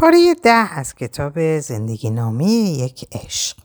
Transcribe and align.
پاره 0.00 0.34
ده 0.34 0.50
از 0.50 0.94
کتاب 0.94 1.58
زندگی 1.58 2.10
نامی 2.10 2.78
یک 2.78 3.08
عشق 3.12 3.56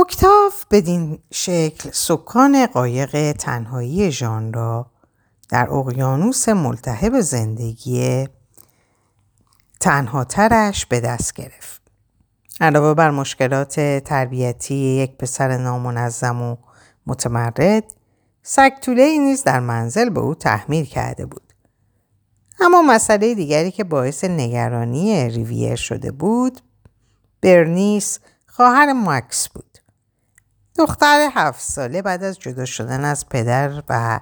اکتاف 0.00 0.64
بدین 0.70 1.18
شکل 1.32 1.90
سکان 1.92 2.66
قایق 2.66 3.32
تنهایی 3.32 4.12
ژان 4.12 4.52
را 4.52 4.90
در 5.48 5.70
اقیانوس 5.70 6.48
ملتهب 6.48 7.20
زندگی 7.20 8.28
تنهاترش 9.80 10.86
به 10.86 11.00
دست 11.00 11.34
گرفت. 11.34 11.82
علاوه 12.60 12.94
بر 12.94 13.10
مشکلات 13.10 13.80
تربیتی 13.98 14.74
یک 14.74 15.16
پسر 15.16 15.56
نامنظم 15.56 16.42
و 16.42 16.56
متمرد، 17.06 17.84
سگتوله 18.42 19.02
ای 19.02 19.18
نیز 19.18 19.44
در 19.44 19.60
منزل 19.60 20.10
به 20.10 20.20
او 20.20 20.34
تحمیل 20.34 20.84
کرده 20.84 21.26
بود. 21.26 21.45
اما 22.60 22.82
مسئله 22.82 23.34
دیگری 23.34 23.70
که 23.70 23.84
باعث 23.84 24.24
نگرانی 24.24 25.28
ریویر 25.28 25.76
شده 25.76 26.12
بود، 26.12 26.60
برنیس 27.40 28.18
خواهر 28.46 28.92
ماکس 28.92 29.48
بود. 29.48 29.78
دختر 30.78 31.28
هفت 31.34 31.60
ساله 31.60 32.02
بعد 32.02 32.24
از 32.24 32.38
جدا 32.38 32.64
شدن 32.64 33.04
از 33.04 33.28
پدر 33.28 33.82
و 33.88 34.20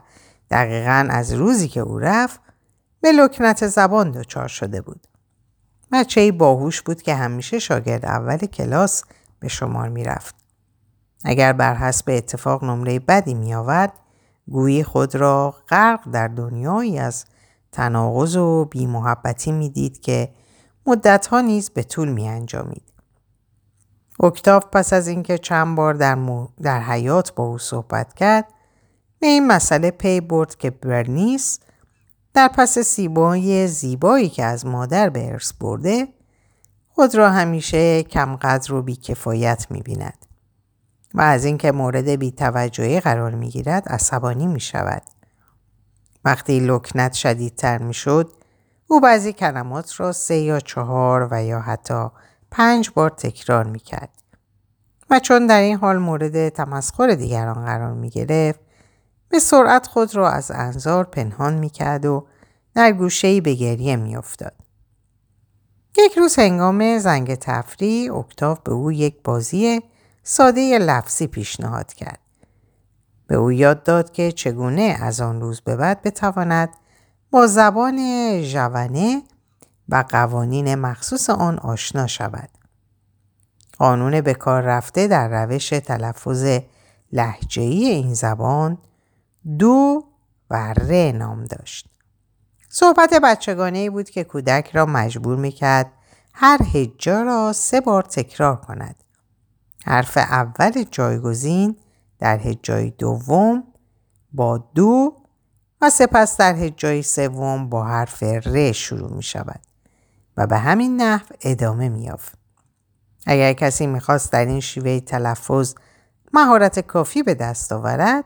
دقیقا 0.50 1.08
از 1.10 1.32
روزی 1.32 1.68
که 1.68 1.80
او 1.80 1.98
رفت 1.98 2.40
به 3.00 3.12
لکنت 3.12 3.66
زبان 3.66 4.10
دچار 4.10 4.48
شده 4.48 4.80
بود. 4.80 5.06
بچه 5.92 6.20
ای 6.20 6.32
باهوش 6.32 6.82
بود 6.82 7.02
که 7.02 7.14
همیشه 7.14 7.58
شاگرد 7.58 8.04
اول 8.04 8.36
کلاس 8.36 9.02
به 9.40 9.48
شمار 9.48 9.88
می 9.88 10.04
رفت. 10.04 10.34
اگر 11.24 11.52
بر 11.52 11.74
حسب 11.74 12.10
اتفاق 12.10 12.64
نمره 12.64 12.98
بدی 12.98 13.34
می 13.34 13.54
آورد 13.54 13.92
گویی 14.50 14.84
خود 14.84 15.14
را 15.14 15.54
غرق 15.68 16.10
در 16.10 16.28
دنیایی 16.28 16.98
از 16.98 17.24
تناقض 17.74 18.36
و 18.36 18.64
بیمحبتی 18.64 19.52
می 19.52 19.68
دید 19.68 20.00
که 20.00 20.28
مدتها 20.86 21.40
نیز 21.40 21.70
به 21.70 21.82
طول 21.82 22.08
می 22.08 22.28
انجامید. 22.28 22.92
اکتاف 24.22 24.66
پس 24.72 24.92
از 24.92 25.08
اینکه 25.08 25.38
چند 25.38 25.76
بار 25.76 25.94
در, 25.94 26.18
در 26.62 26.80
حیات 26.80 27.34
با 27.34 27.44
او 27.44 27.58
صحبت 27.58 28.14
کرد 28.14 28.54
به 29.18 29.26
این 29.26 29.46
مسئله 29.46 29.90
پی 29.90 30.20
برد 30.20 30.56
که 30.56 30.70
برنیس 30.70 31.58
در 32.34 32.48
پس 32.48 32.78
سیبای 32.78 33.66
زیبایی 33.66 34.28
که 34.28 34.44
از 34.44 34.66
مادر 34.66 35.08
به 35.08 35.32
ارث 35.32 35.52
برده 35.52 36.08
خود 36.88 37.14
را 37.14 37.30
همیشه 37.30 38.02
کمقدر 38.02 38.74
و 38.74 38.82
بیکفایت 38.82 39.66
می 39.70 39.82
بیند 39.82 40.26
و 41.14 41.20
از 41.20 41.44
اینکه 41.44 41.72
مورد 41.72 42.08
بیتوجهی 42.08 43.00
قرار 43.00 43.34
می 43.34 43.48
گیرد 43.48 43.88
عصبانی 43.88 44.46
می 44.46 44.60
شود. 44.60 45.02
وقتی 46.24 46.60
لکنت 46.60 47.12
شدیدتر 47.12 47.78
می 47.78 47.94
شد 47.94 48.32
او 48.86 49.00
بعضی 49.00 49.32
کلمات 49.32 50.00
را 50.00 50.12
سه 50.12 50.36
یا 50.36 50.60
چهار 50.60 51.28
و 51.30 51.44
یا 51.44 51.60
حتی 51.60 52.08
پنج 52.50 52.90
بار 52.94 53.10
تکرار 53.10 53.64
می 53.64 53.78
کرد. 53.78 54.10
و 55.10 55.20
چون 55.20 55.46
در 55.46 55.60
این 55.60 55.76
حال 55.76 55.98
مورد 55.98 56.48
تمسخر 56.48 57.14
دیگران 57.14 57.64
قرار 57.64 57.92
می 57.92 58.10
گرفت 58.10 58.60
به 59.28 59.38
سرعت 59.38 59.86
خود 59.86 60.14
را 60.14 60.30
از 60.30 60.50
انظار 60.50 61.04
پنهان 61.04 61.54
می 61.54 61.70
کرد 61.70 62.06
و 62.06 62.26
در 62.74 62.92
گوشهی 62.92 63.40
به 63.40 63.54
گریه 63.54 63.96
می 63.96 64.16
افتاد. 64.16 64.54
یک 65.98 66.18
روز 66.18 66.38
هنگام 66.38 66.98
زنگ 66.98 67.34
تفریح 67.34 68.14
اکتاف 68.14 68.60
به 68.60 68.72
او 68.72 68.92
یک 68.92 69.22
بازی 69.24 69.82
ساده 70.22 70.78
لفظی 70.78 71.26
پیشنهاد 71.26 71.92
کرد. 71.92 72.23
به 73.26 73.34
او 73.34 73.52
یاد 73.52 73.82
داد 73.82 74.12
که 74.12 74.32
چگونه 74.32 74.96
از 75.00 75.20
آن 75.20 75.40
روز 75.40 75.60
به 75.60 75.76
بعد 75.76 76.02
بتواند 76.02 76.68
با 77.30 77.46
زبان 77.46 77.98
ژونه 78.42 79.22
و 79.88 80.04
قوانین 80.08 80.74
مخصوص 80.74 81.30
آن 81.30 81.58
آشنا 81.58 82.06
شود. 82.06 82.48
قانون 83.78 84.20
به 84.20 84.34
کار 84.34 84.62
رفته 84.62 85.08
در 85.08 85.44
روش 85.44 85.68
تلفظ 85.68 86.58
لحجهی 87.12 87.84
این 87.84 88.14
زبان 88.14 88.78
دو 89.58 90.04
و 90.50 90.72
ره 90.72 91.12
نام 91.12 91.44
داشت. 91.44 91.88
صحبت 92.68 93.14
بچگانه 93.22 93.78
ای 93.78 93.90
بود 93.90 94.10
که 94.10 94.24
کودک 94.24 94.70
را 94.72 94.86
مجبور 94.86 95.36
می‌کرد 95.36 95.92
هر 96.34 96.58
هجا 96.72 97.22
را 97.22 97.52
سه 97.52 97.80
بار 97.80 98.02
تکرار 98.02 98.56
کند. 98.56 98.96
حرف 99.84 100.16
اول 100.16 100.84
جایگزین 100.90 101.76
در 102.24 102.38
هجای 102.38 102.90
دوم 102.90 103.64
با 104.32 104.58
دو 104.58 105.16
و 105.80 105.90
سپس 105.90 106.36
در 106.36 106.54
هجای 106.54 107.02
سوم 107.02 107.68
با 107.68 107.84
حرف 107.84 108.22
ر 108.22 108.72
شروع 108.72 109.12
می 109.12 109.22
شود 109.22 109.60
و 110.36 110.46
به 110.46 110.58
همین 110.58 110.96
نحو 110.96 111.26
ادامه 111.40 111.88
می 111.88 112.04
یافت. 112.04 112.38
اگر 113.26 113.52
کسی 113.52 113.86
می‌خواست 113.86 114.32
در 114.32 114.44
این 114.44 114.60
شیوه 114.60 115.00
تلفظ 115.00 115.74
مهارت 116.32 116.80
کافی 116.80 117.22
به 117.22 117.34
دست 117.34 117.72
آورد 117.72 118.24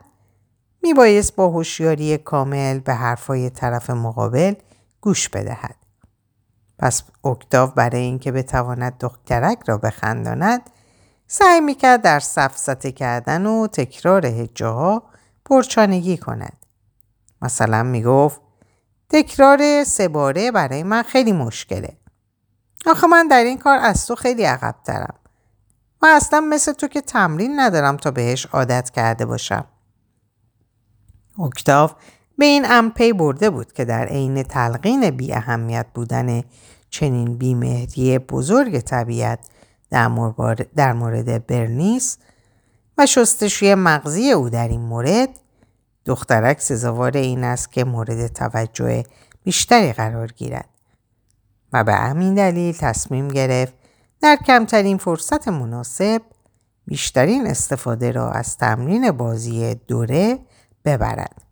می 0.83 0.95
بایست 0.95 1.37
با 1.37 1.49
هوشیاری 1.49 2.19
کامل 2.19 2.79
به 2.79 2.95
حرفای 2.95 3.51
طرف 3.51 3.91
مقابل 3.91 4.55
گوش 5.01 5.29
بدهد. 5.29 5.77
پس 6.79 7.03
اکتاو 7.25 7.71
برای 7.71 8.01
اینکه 8.01 8.33
بتواند 8.33 8.99
دخترک 8.99 9.59
را 9.67 9.79
بخنداند 9.79 10.71
سعی 11.29 11.61
می‌کرد 11.61 12.03
در 12.03 12.21
سفسته 12.21 12.93
کردن 12.93 13.47
و 13.47 13.67
تکرار 13.67 14.27
هجاها 14.27 15.03
پرچانگی 15.45 16.17
کند. 16.17 16.57
مثلا 17.43 17.83
می‌گفت 17.83 18.41
تکرار 19.09 19.85
سه 19.85 20.09
باره 20.09 20.51
برای 20.51 20.83
من 20.83 21.03
خیلی 21.03 21.33
مشکله. 21.33 21.97
آخه 22.87 23.07
من 23.07 23.29
در 23.29 23.45
این 23.45 23.59
کار 23.59 23.79
از 23.79 24.07
تو 24.07 24.15
خیلی 24.15 24.43
عقب 24.43 24.75
دارم. 24.85 25.15
و 26.03 26.07
اصلا 26.07 26.41
مثل 26.41 26.73
تو 26.73 26.89
که 26.89 27.01
تمرین 27.01 27.61
ندارم 27.61 27.97
تا 27.97 28.11
بهش 28.11 28.47
عادت 28.47 28.91
کرده 28.91 29.27
باشم. 29.27 29.65
اکتاف 31.45 31.95
به 32.39 32.45
این 32.45 32.65
امپی 32.71 33.13
برده 33.13 33.51
بود 33.51 33.73
که 33.73 33.85
در 33.85 34.07
عین 34.07 34.43
تلقین 34.43 35.11
بی 35.11 35.33
اهمیت 35.33 35.87
بودن 35.95 36.43
چنین 36.91 37.39
بیمهری 37.39 38.19
بزرگ 38.19 38.81
طبیعت 38.81 39.39
در 39.91 40.09
مورد, 40.09 40.75
در 40.75 40.93
مورد 40.93 41.47
برنیس 41.47 42.19
و 42.99 43.07
شستشوی 43.07 43.75
مغزی 43.75 44.33
او 44.33 44.51
در 44.51 44.69
این 44.69 44.81
مورد 44.81 45.29
دخترک 46.05 46.61
سزاوار 46.61 47.17
این 47.17 47.45
است 47.45 47.73
که 47.73 47.85
مورد 47.85 48.27
توجه 48.27 49.03
بیشتری 49.45 49.93
قرار 49.93 50.33
گیرد 50.33 50.69
و 51.73 51.85
به 51.85 51.95
همین 51.95 52.35
دلیل 52.35 52.77
تصمیم 52.77 53.29
گرفت 53.29 53.75
در 54.21 54.37
کمترین 54.47 54.99
فرصت 54.99 55.49
مناسب 55.49 56.23
بیشترین 56.87 57.47
استفاده 57.47 58.13
را 58.13 58.31
از 58.31 58.57
تمرین 58.57 59.11
بازی 59.11 59.75
دوره 59.75 60.39
ببرد. 60.85 61.43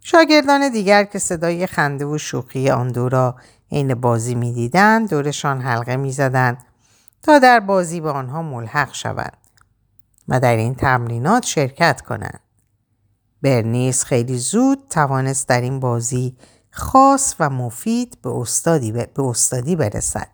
شاگردان 0.00 0.68
دیگر 0.68 1.04
که 1.04 1.18
صدای 1.18 1.66
خنده 1.66 2.04
و 2.04 2.18
شوخی 2.18 2.70
آن 2.70 2.88
دو 2.88 3.08
را 3.08 3.36
عین 3.72 3.94
بازی 3.94 4.34
می‌دیدند 4.34 5.10
دورشان 5.10 5.60
حلقه 5.60 5.96
می‌زدند 5.96 6.64
تا 7.22 7.38
در 7.38 7.60
بازی 7.60 8.00
به 8.00 8.10
آنها 8.10 8.42
ملحق 8.42 8.94
شوند 8.94 9.36
و 10.28 10.40
در 10.40 10.56
این 10.56 10.74
تمرینات 10.74 11.46
شرکت 11.46 12.00
کنند. 12.00 12.40
برنیس 13.42 14.04
خیلی 14.04 14.38
زود 14.38 14.78
توانست 14.90 15.48
در 15.48 15.60
این 15.60 15.80
بازی 15.80 16.36
خاص 16.70 17.34
و 17.40 17.50
مفید 17.50 18.18
به 18.22 18.30
استادی, 18.30 18.92
به 18.92 19.08
استادی 19.18 19.76
برسد. 19.76 20.28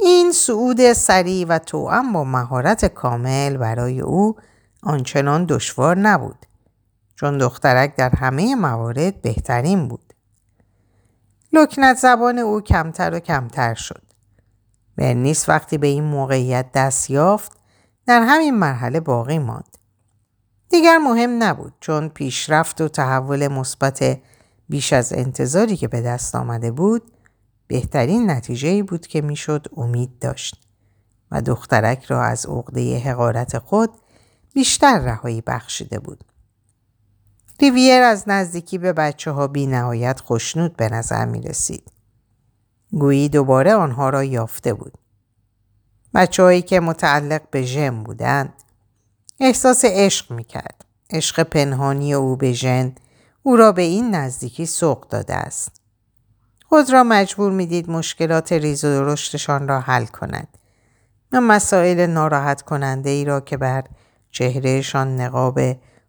این 0.00 0.32
صعود 0.32 0.92
سریع 0.92 1.46
و 1.48 1.58
توأم 1.58 2.12
با 2.12 2.24
مهارت 2.24 2.84
کامل 2.84 3.56
برای 3.56 4.00
او 4.00 4.36
آنچنان 4.82 5.44
دشوار 5.44 5.96
نبود 5.96 6.46
چون 7.14 7.38
دخترک 7.38 7.96
در 7.96 8.10
همه 8.10 8.54
موارد 8.54 9.22
بهترین 9.22 9.88
بود. 9.88 10.14
لکنت 11.52 11.96
زبان 11.96 12.38
او 12.38 12.60
کمتر 12.60 13.14
و 13.14 13.18
کمتر 13.18 13.74
شد. 13.74 14.09
برنیس 15.00 15.48
وقتی 15.48 15.78
به 15.78 15.86
این 15.86 16.04
موقعیت 16.04 16.72
دست 16.72 17.10
یافت 17.10 17.52
در 18.06 18.22
همین 18.22 18.54
مرحله 18.54 19.00
باقی 19.00 19.38
ماند. 19.38 19.78
دیگر 20.68 20.98
مهم 20.98 21.42
نبود 21.42 21.72
چون 21.80 22.08
پیشرفت 22.08 22.80
و 22.80 22.88
تحول 22.88 23.48
مثبت 23.48 24.18
بیش 24.68 24.92
از 24.92 25.12
انتظاری 25.12 25.76
که 25.76 25.88
به 25.88 26.00
دست 26.00 26.34
آمده 26.34 26.70
بود 26.70 27.02
بهترین 27.66 28.30
نتیجه 28.30 28.82
بود 28.82 29.06
که 29.06 29.20
می‌شد 29.20 29.66
امید 29.76 30.18
داشت 30.18 30.66
و 31.30 31.42
دخترک 31.42 32.04
را 32.04 32.22
از 32.24 32.46
عقده 32.46 32.98
حقارت 32.98 33.58
خود 33.58 33.90
بیشتر 34.54 34.98
رهایی 34.98 35.40
بخشیده 35.40 35.98
بود. 35.98 36.24
ریویر 37.60 38.02
از 38.02 38.24
نزدیکی 38.26 38.78
به 38.78 38.92
بچه 38.92 39.30
ها 39.30 39.46
بی 39.46 39.66
نهایت 39.66 40.20
خوشنود 40.20 40.76
به 40.76 40.88
نظر 40.88 41.24
می 41.24 41.40
رسید. 41.40 41.99
گویی 42.92 43.28
دوباره 43.28 43.74
آنها 43.74 44.10
را 44.10 44.24
یافته 44.24 44.74
بود. 44.74 44.98
بچه 46.14 46.42
هایی 46.42 46.62
که 46.62 46.80
متعلق 46.80 47.42
به 47.50 47.62
ژن 47.62 48.02
بودند 48.02 48.52
احساس 49.40 49.84
عشق 49.84 50.32
می 50.32 50.44
کرد. 50.44 50.84
عشق 51.10 51.42
پنهانی 51.42 52.14
او 52.14 52.36
به 52.36 52.52
ژن 52.52 52.94
او 53.42 53.56
را 53.56 53.72
به 53.72 53.82
این 53.82 54.14
نزدیکی 54.14 54.66
سوق 54.66 55.08
داده 55.08 55.34
است. 55.34 55.80
خود 56.66 56.92
را 56.92 57.02
مجبور 57.02 57.52
می‌دید 57.52 57.90
مشکلات 57.90 58.52
ریز 58.52 58.84
و 58.84 58.88
درشتشان 58.88 59.68
را 59.68 59.80
حل 59.80 60.06
کند 60.06 60.48
و 61.32 61.40
مسائل 61.40 62.06
ناراحت 62.06 62.62
کننده 62.62 63.10
ای 63.10 63.24
را 63.24 63.40
که 63.40 63.56
بر 63.56 63.84
چهرهشان 64.30 65.20
نقاب 65.20 65.60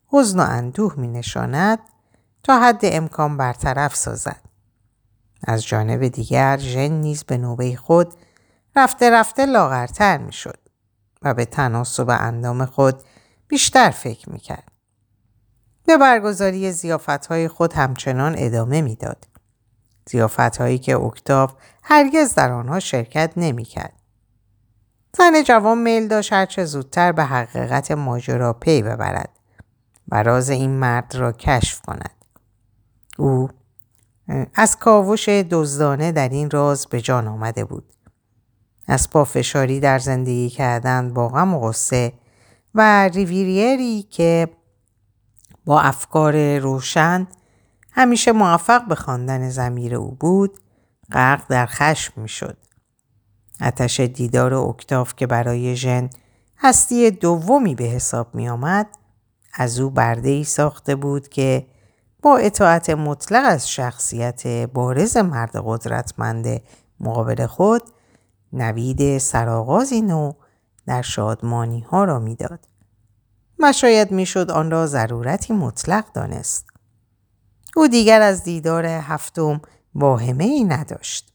حزن 0.07 0.39
و 0.39 0.43
اندوه 0.43 0.93
می 0.97 1.07
نشاند 1.07 1.79
تا 2.43 2.59
حد 2.59 2.79
امکان 2.83 3.37
برطرف 3.37 3.95
سازد. 3.95 4.50
از 5.43 5.65
جانب 5.65 6.07
دیگر 6.07 6.57
ژن 6.57 6.91
نیز 6.91 7.23
به 7.23 7.37
نوبه 7.37 7.75
خود 7.75 8.13
رفته 8.75 9.09
رفته 9.09 9.45
لاغرتر 9.45 10.17
می 10.17 10.33
شد 10.33 10.59
و 11.21 11.33
به 11.33 11.45
تناسب 11.45 12.09
اندام 12.09 12.65
خود 12.65 13.03
بیشتر 13.47 13.89
فکر 13.89 14.29
می 14.29 14.39
کرد. 14.39 14.71
به 15.85 15.97
برگزاری 15.97 16.71
زیافت 16.71 17.25
های 17.25 17.47
خود 17.47 17.73
همچنان 17.73 18.35
ادامه 18.37 18.81
می‌داد. 18.81 19.27
زیافت 20.09 20.57
هایی 20.57 20.79
که 20.79 20.97
اکتاف 20.97 21.53
هرگز 21.83 22.35
در 22.35 22.51
آنها 22.51 22.79
شرکت 22.79 23.31
نمی 23.37 23.63
کرد. 23.63 23.93
زن 25.17 25.43
جوان 25.43 25.77
میل 25.77 26.07
داشت 26.07 26.33
هرچه 26.33 26.65
زودتر 26.65 27.11
به 27.11 27.23
حقیقت 27.23 27.91
ماجرا 27.91 28.53
پی 28.53 28.81
ببرد 28.81 29.29
و 30.07 30.23
راز 30.23 30.49
این 30.49 30.71
مرد 30.71 31.15
را 31.15 31.31
کشف 31.31 31.81
کند. 31.81 32.25
او 33.17 33.49
از 34.53 34.79
کاوش 34.79 35.29
دزدانه 35.29 36.11
در 36.11 36.29
این 36.29 36.49
راز 36.49 36.87
به 36.87 37.01
جان 37.01 37.27
آمده 37.27 37.65
بود. 37.65 37.93
از 38.87 39.09
پافشاری 39.09 39.79
در 39.79 39.99
زندگی 39.99 40.49
کردن 40.49 41.13
با 41.13 41.27
غم 41.27 41.53
و 41.53 41.59
غصه 41.59 42.13
و 42.75 43.07
ریویریری 43.07 44.03
که 44.03 44.47
با 45.65 45.81
افکار 45.81 46.57
روشن 46.57 47.27
همیشه 47.91 48.31
موفق 48.31 48.87
به 48.87 48.95
خواندن 48.95 49.49
زمیر 49.49 49.95
او 49.95 50.11
بود 50.19 50.59
غرق 51.11 51.43
در 51.49 51.65
خشم 51.65 52.21
می‌شد 52.21 52.57
آتش 53.61 53.99
دیدار 53.99 54.53
اکتاف 54.53 55.15
که 55.15 55.27
برای 55.27 55.75
ژن 55.75 56.09
هستی 56.57 57.11
دومی 57.11 57.75
به 57.75 57.83
حساب 57.83 58.35
می 58.35 58.49
آمد 58.49 58.87
از 59.53 59.79
او 59.79 59.89
برده 59.89 60.29
ای 60.29 60.43
ساخته 60.43 60.95
بود 60.95 61.27
که 61.27 61.65
با 62.21 62.37
اطاعت 62.37 62.89
مطلق 62.89 63.43
از 63.45 63.69
شخصیت 63.69 64.47
بارز 64.47 65.17
مرد 65.17 65.51
قدرتمند 65.65 66.61
مقابل 66.99 67.45
خود 67.45 67.81
نوید 68.53 69.17
سرآغازی 69.17 70.01
نو 70.01 70.33
در 70.85 71.01
شادمانی 71.01 71.79
ها 71.79 72.03
را 72.03 72.19
می‌داد. 72.19 72.67
و 73.59 73.73
شاید 73.73 74.11
می‌شد 74.11 74.51
آن 74.51 74.71
را 74.71 74.87
ضرورتی 74.87 75.53
مطلق 75.53 76.05
دانست. 76.13 76.67
او 77.75 77.87
دیگر 77.87 78.21
از 78.21 78.43
دیدار 78.43 78.85
هفتم 78.85 79.61
واهمه 79.95 80.43
ای 80.43 80.63
نداشت. 80.63 81.31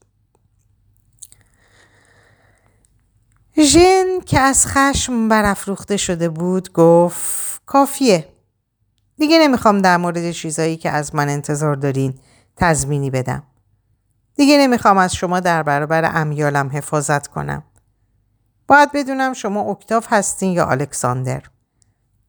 ژن 3.58 4.20
که 4.26 4.40
از 4.40 4.66
خشم 4.66 5.28
برافروخته 5.28 5.96
شده 5.96 6.28
بود 6.28 6.72
گفت 6.72 7.62
کافیه. 7.66 8.35
دیگه 9.18 9.38
نمی‌خوام 9.38 9.82
در 9.82 9.96
مورد 9.96 10.30
چیزایی 10.30 10.76
که 10.76 10.90
از 10.90 11.14
من 11.14 11.28
انتظار 11.28 11.76
دارین 11.76 12.14
تضمینی 12.56 13.10
بدم. 13.10 13.42
دیگه 14.34 14.58
نمی‌خوام 14.58 14.98
از 14.98 15.14
شما 15.14 15.40
در 15.40 15.62
برابر 15.62 16.10
امیالم 16.14 16.70
حفاظت 16.72 17.26
کنم. 17.26 17.62
باید 18.68 18.92
بدونم 18.92 19.32
شما 19.32 19.60
اکتاف 19.60 20.06
هستین 20.10 20.52
یا 20.52 20.66
الکساندر. 20.66 21.42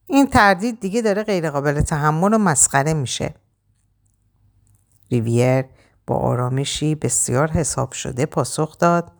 این 0.07 0.27
تردید 0.27 0.79
دیگه 0.79 1.01
داره 1.01 1.23
غیرقابل 1.23 1.81
تحمل 1.81 2.33
و 2.33 2.37
مسخره 2.37 2.93
میشه. 2.93 3.33
ریویر 5.11 5.65
با 6.07 6.15
آرامشی 6.15 6.95
بسیار 6.95 7.51
حساب 7.51 7.91
شده 7.91 8.25
پاسخ 8.25 8.77
داد 8.77 9.11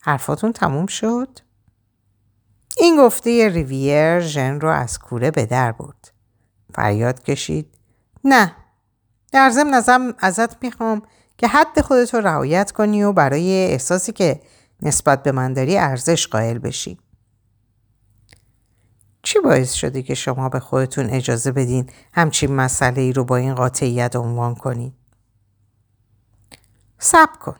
حرفاتون 0.00 0.52
تموم 0.52 0.86
شد؟ 0.86 1.38
این 2.76 2.96
گفته 2.96 3.48
ریویر 3.48 4.20
ژن 4.20 4.60
رو 4.60 4.68
از 4.68 4.98
کوره 4.98 5.30
به 5.30 5.46
در 5.46 5.72
برد. 5.72 6.11
فریاد 6.74 7.22
کشید 7.22 7.74
نه 8.24 8.56
در 9.32 9.50
ضمن 9.50 9.74
ازم 9.74 10.14
ازت 10.18 10.64
می‌خوام 10.64 11.02
که 11.38 11.48
حد 11.48 11.80
خودت 11.80 12.14
رو 12.14 12.20
رعایت 12.20 12.72
کنی 12.72 13.02
و 13.02 13.12
برای 13.12 13.50
احساسی 13.52 14.12
که 14.12 14.40
نسبت 14.82 15.22
به 15.22 15.32
من 15.32 15.52
داری 15.52 15.78
ارزش 15.78 16.26
قائل 16.26 16.58
بشی. 16.58 16.98
چی 19.22 19.38
باعث 19.38 19.72
شده 19.72 20.02
که 20.02 20.14
شما 20.14 20.48
به 20.48 20.60
خودتون 20.60 21.10
اجازه 21.10 21.52
بدین 21.52 21.90
همچین 22.12 22.54
مسئله 22.54 23.02
ای 23.02 23.12
رو 23.12 23.24
با 23.24 23.36
این 23.36 23.54
قاطعیت 23.54 24.16
عنوان 24.16 24.54
کنید؟ 24.54 24.92
سب 26.98 27.28
کن. 27.40 27.56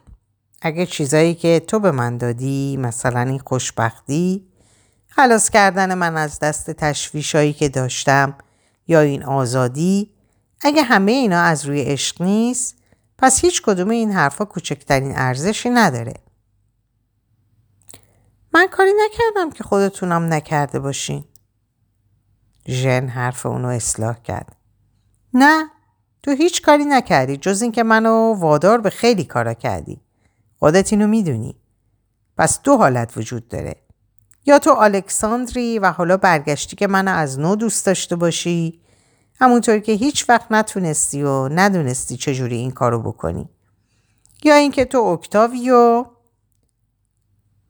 اگه 0.62 0.87
چیزایی 0.87 1.35
که 1.35 1.61
تو 1.61 1.79
به 1.79 1.91
من 1.91 2.17
دادی 2.17 2.76
مثلا 2.76 3.20
این 3.20 3.38
خوشبختی 3.38 4.47
خلاص 5.08 5.50
کردن 5.50 5.94
من 5.94 6.17
از 6.17 6.38
دست 6.38 6.70
تشویشایی 6.70 7.53
که 7.53 7.69
داشتم 7.69 8.35
یا 8.87 9.00
این 9.00 9.25
آزادی 9.25 10.11
اگه 10.61 10.82
همه 10.82 11.12
اینا 11.12 11.40
از 11.40 11.64
روی 11.64 11.82
عشق 11.82 12.23
نیست 12.23 12.79
پس 13.19 13.40
هیچ 13.44 13.62
کدوم 13.62 13.90
این 13.90 14.12
حرفا 14.12 14.44
کوچکترین 14.44 15.12
ارزشی 15.17 15.70
نداره. 15.70 16.14
من 18.55 18.67
کاری 18.67 18.93
نکردم 19.05 19.50
که 19.50 19.64
خودتونم 19.64 20.32
نکرده 20.32 20.79
باشین. 20.79 21.25
ژن 22.69 23.08
حرف 23.08 23.46
اونو 23.46 23.69
اصلاح 23.69 24.23
کرد. 24.23 24.56
نه 25.34 25.70
تو 26.23 26.31
هیچ 26.31 26.62
کاری 26.62 26.84
نکردی 26.84 27.37
جز 27.37 27.62
اینکه 27.62 27.82
منو 27.82 28.34
وادار 28.34 28.81
به 28.81 28.90
خیلی 28.90 29.25
کارا 29.25 29.55
کردی. 29.55 30.00
خودت 30.58 30.93
اینو 30.93 31.06
می‌دونی. 31.06 31.56
پس 32.38 32.62
دو 32.62 32.76
حالت 32.76 33.17
وجود 33.17 33.49
داره. 33.49 33.76
یا 34.47 34.59
تو 34.59 34.71
الکساندری 34.71 35.79
و 35.79 35.93
حالا 35.93 36.17
برگشتی 36.17 36.77
که 36.77 36.87
منو 36.87 37.11
از 37.11 37.39
نو 37.39 37.56
دوست 37.56 37.87
داشته 37.87 38.17
باشی 38.17 38.81
همونطور 39.41 39.79
که 39.79 39.93
هیچ 39.93 40.29
وقت 40.29 40.47
نتونستی 40.53 41.23
و 41.23 41.49
ندونستی 41.49 42.17
چجوری 42.17 42.56
این 42.56 42.71
کارو 42.71 43.03
بکنی. 43.03 43.49
یا 44.44 44.55
اینکه 44.55 44.85
تو 44.85 44.99
اکتاویو 44.99 46.05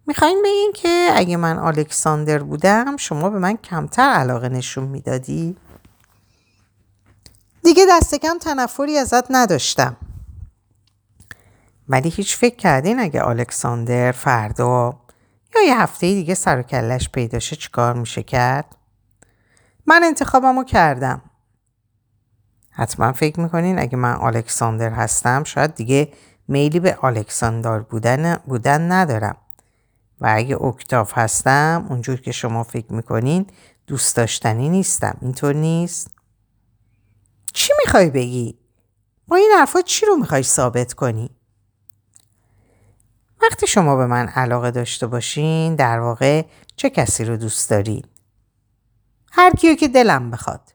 می‌خواین 0.06 0.42
بگین 0.44 0.72
که 0.74 1.10
اگه 1.14 1.36
من 1.36 1.58
الکساندر 1.58 2.38
بودم 2.38 2.96
شما 2.96 3.30
به 3.30 3.38
من 3.38 3.56
کمتر 3.56 4.02
علاقه 4.02 4.48
نشون 4.48 4.84
می‌دادی؟ 4.84 5.56
دیگه 7.64 7.86
دست 7.90 8.14
کم 8.14 8.38
تنفری 8.38 8.98
ازت 8.98 9.24
نداشتم. 9.30 9.96
ولی 11.88 12.08
هیچ 12.08 12.36
فکر 12.36 12.56
کردین 12.56 13.00
اگه 13.00 13.26
الکساندر 13.26 14.12
فردا 14.12 15.01
یا 15.54 15.62
یه 15.62 15.80
هفته 15.80 16.06
دیگه 16.06 16.34
سر 16.34 16.58
و 16.58 16.62
کلش 16.62 17.08
پیداشه 17.08 17.56
چیکار 17.56 17.94
میشه 17.94 18.22
کرد؟ 18.22 18.76
من 19.86 20.02
انتخابمو 20.04 20.64
کردم. 20.64 21.22
حتما 22.70 23.12
فکر 23.12 23.40
می‌کنین 23.40 23.78
اگه 23.78 23.96
من 23.96 24.16
الکساندر 24.20 24.90
هستم 24.90 25.44
شاید 25.44 25.74
دیگه 25.74 26.12
میلی 26.48 26.80
به 26.80 27.04
الکساندر 27.04 27.78
بودن, 27.78 28.36
بودن 28.36 28.92
ندارم. 28.92 29.36
و 30.20 30.32
اگه 30.34 30.62
اکتاف 30.62 31.18
هستم 31.18 31.86
اونجور 31.90 32.20
که 32.20 32.32
شما 32.32 32.62
فکر 32.62 32.92
می‌کنین 32.92 33.46
دوست 33.86 34.16
داشتنی 34.16 34.68
نیستم 34.68 35.18
اینطور 35.20 35.54
نیست؟ 35.54 36.10
چی 37.52 37.72
می‌خوای 37.84 38.10
بگی؟ 38.10 38.58
با 39.28 39.36
این 39.36 39.50
حرفا 39.58 39.80
چی 39.80 40.06
رو 40.06 40.16
می‌خوای 40.16 40.42
ثابت 40.42 40.92
کنی؟ 40.92 41.30
وقتی 43.43 43.67
شما 43.67 43.96
به 43.96 44.06
من 44.06 44.29
علاقه 44.29 44.70
داشته 44.70 45.06
باشین 45.06 45.75
در 45.75 46.01
واقع 46.01 46.44
چه 46.77 46.91
کسی 46.91 47.25
رو 47.25 47.37
دوست 47.37 47.70
دارین؟ 47.70 48.05
هر 49.32 49.51
کیو 49.51 49.75
که 49.75 49.89
دلم 49.89 50.31
بخواد. 50.31 50.75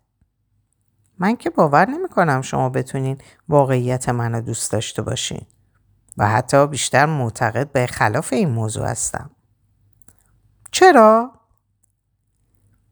من 1.19 1.35
که 1.35 1.49
باور 1.49 1.89
نمی 1.89 2.09
کنم 2.09 2.41
شما 2.41 2.69
بتونین 2.69 3.17
واقعیت 3.49 4.09
منو 4.09 4.41
دوست 4.41 4.71
داشته 4.71 5.01
باشین 5.01 5.45
و 6.17 6.27
حتی 6.29 6.67
بیشتر 6.67 7.05
معتقد 7.05 7.71
به 7.71 7.87
خلاف 7.87 8.33
این 8.33 8.49
موضوع 8.49 8.85
هستم. 8.85 9.29
چرا؟ 10.71 11.31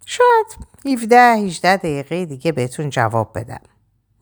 شاید 0.05 0.67
17 0.85 1.17
18 1.17 1.77
دقیقه 1.77 2.25
دیگه 2.25 2.51
بهتون 2.51 2.89
جواب 2.89 3.39
بدم. 3.39 3.61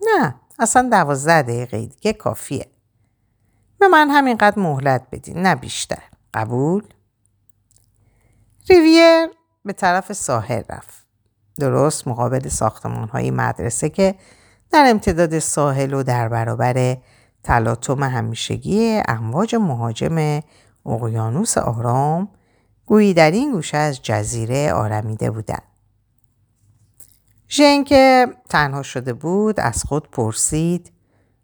نه 0.01 0.35
اصلا 0.59 0.89
12 0.91 1.41
دقیقه 1.41 1.85
دیگه 1.85 2.13
کافیه. 2.13 2.72
به 3.83 3.87
من 3.89 4.09
همینقدر 4.09 4.59
مهلت 4.59 5.07
بدین 5.11 5.37
نه 5.37 5.55
بیشتر. 5.55 6.03
قبول؟ 6.33 6.83
ریویر 8.69 9.27
به 9.65 9.73
طرف 9.73 10.13
ساحل 10.13 10.63
رفت. 10.69 11.05
درست 11.59 12.07
مقابل 12.07 12.47
ساختمان 12.47 13.07
های 13.07 13.31
مدرسه 13.31 13.89
که 13.89 14.15
در 14.71 14.85
امتداد 14.89 15.39
ساحل 15.39 15.93
و 15.93 16.03
در 16.03 16.29
برابر 16.29 16.97
تلاطم 17.43 18.03
همیشگی 18.03 19.01
امواج 19.07 19.55
مهاجم 19.55 20.41
اقیانوس 20.85 21.57
آرام 21.57 22.29
گویی 22.85 23.13
در 23.13 23.31
این 23.31 23.51
گوشه 23.51 23.77
از 23.77 24.01
جزیره 24.01 24.73
آرمیده 24.73 25.31
بودند. 25.31 25.63
ژن 27.49 27.83
که 27.83 28.27
تنها 28.49 28.83
شده 28.83 29.13
بود 29.13 29.59
از 29.59 29.83
خود 29.83 30.11
پرسید 30.11 30.91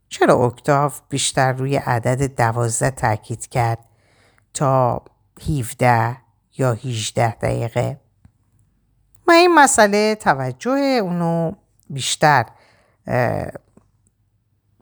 چرا 0.10 0.46
اکتاف 0.46 1.02
بیشتر 1.10 1.54
روی 1.54 1.76
عدد 1.76 2.36
دوازده 2.36 2.92
تاکید 2.92 3.48
کرد 3.48 3.86
تا 4.54 5.02
17 5.50 6.18
یا 6.58 6.74
18 6.74 7.36
دقیقه 7.36 8.00
و 9.28 9.32
این 9.32 9.56
مسئله 9.56 10.16
توجه 10.16 11.00
اونو 11.04 11.52
بیشتر 11.90 12.46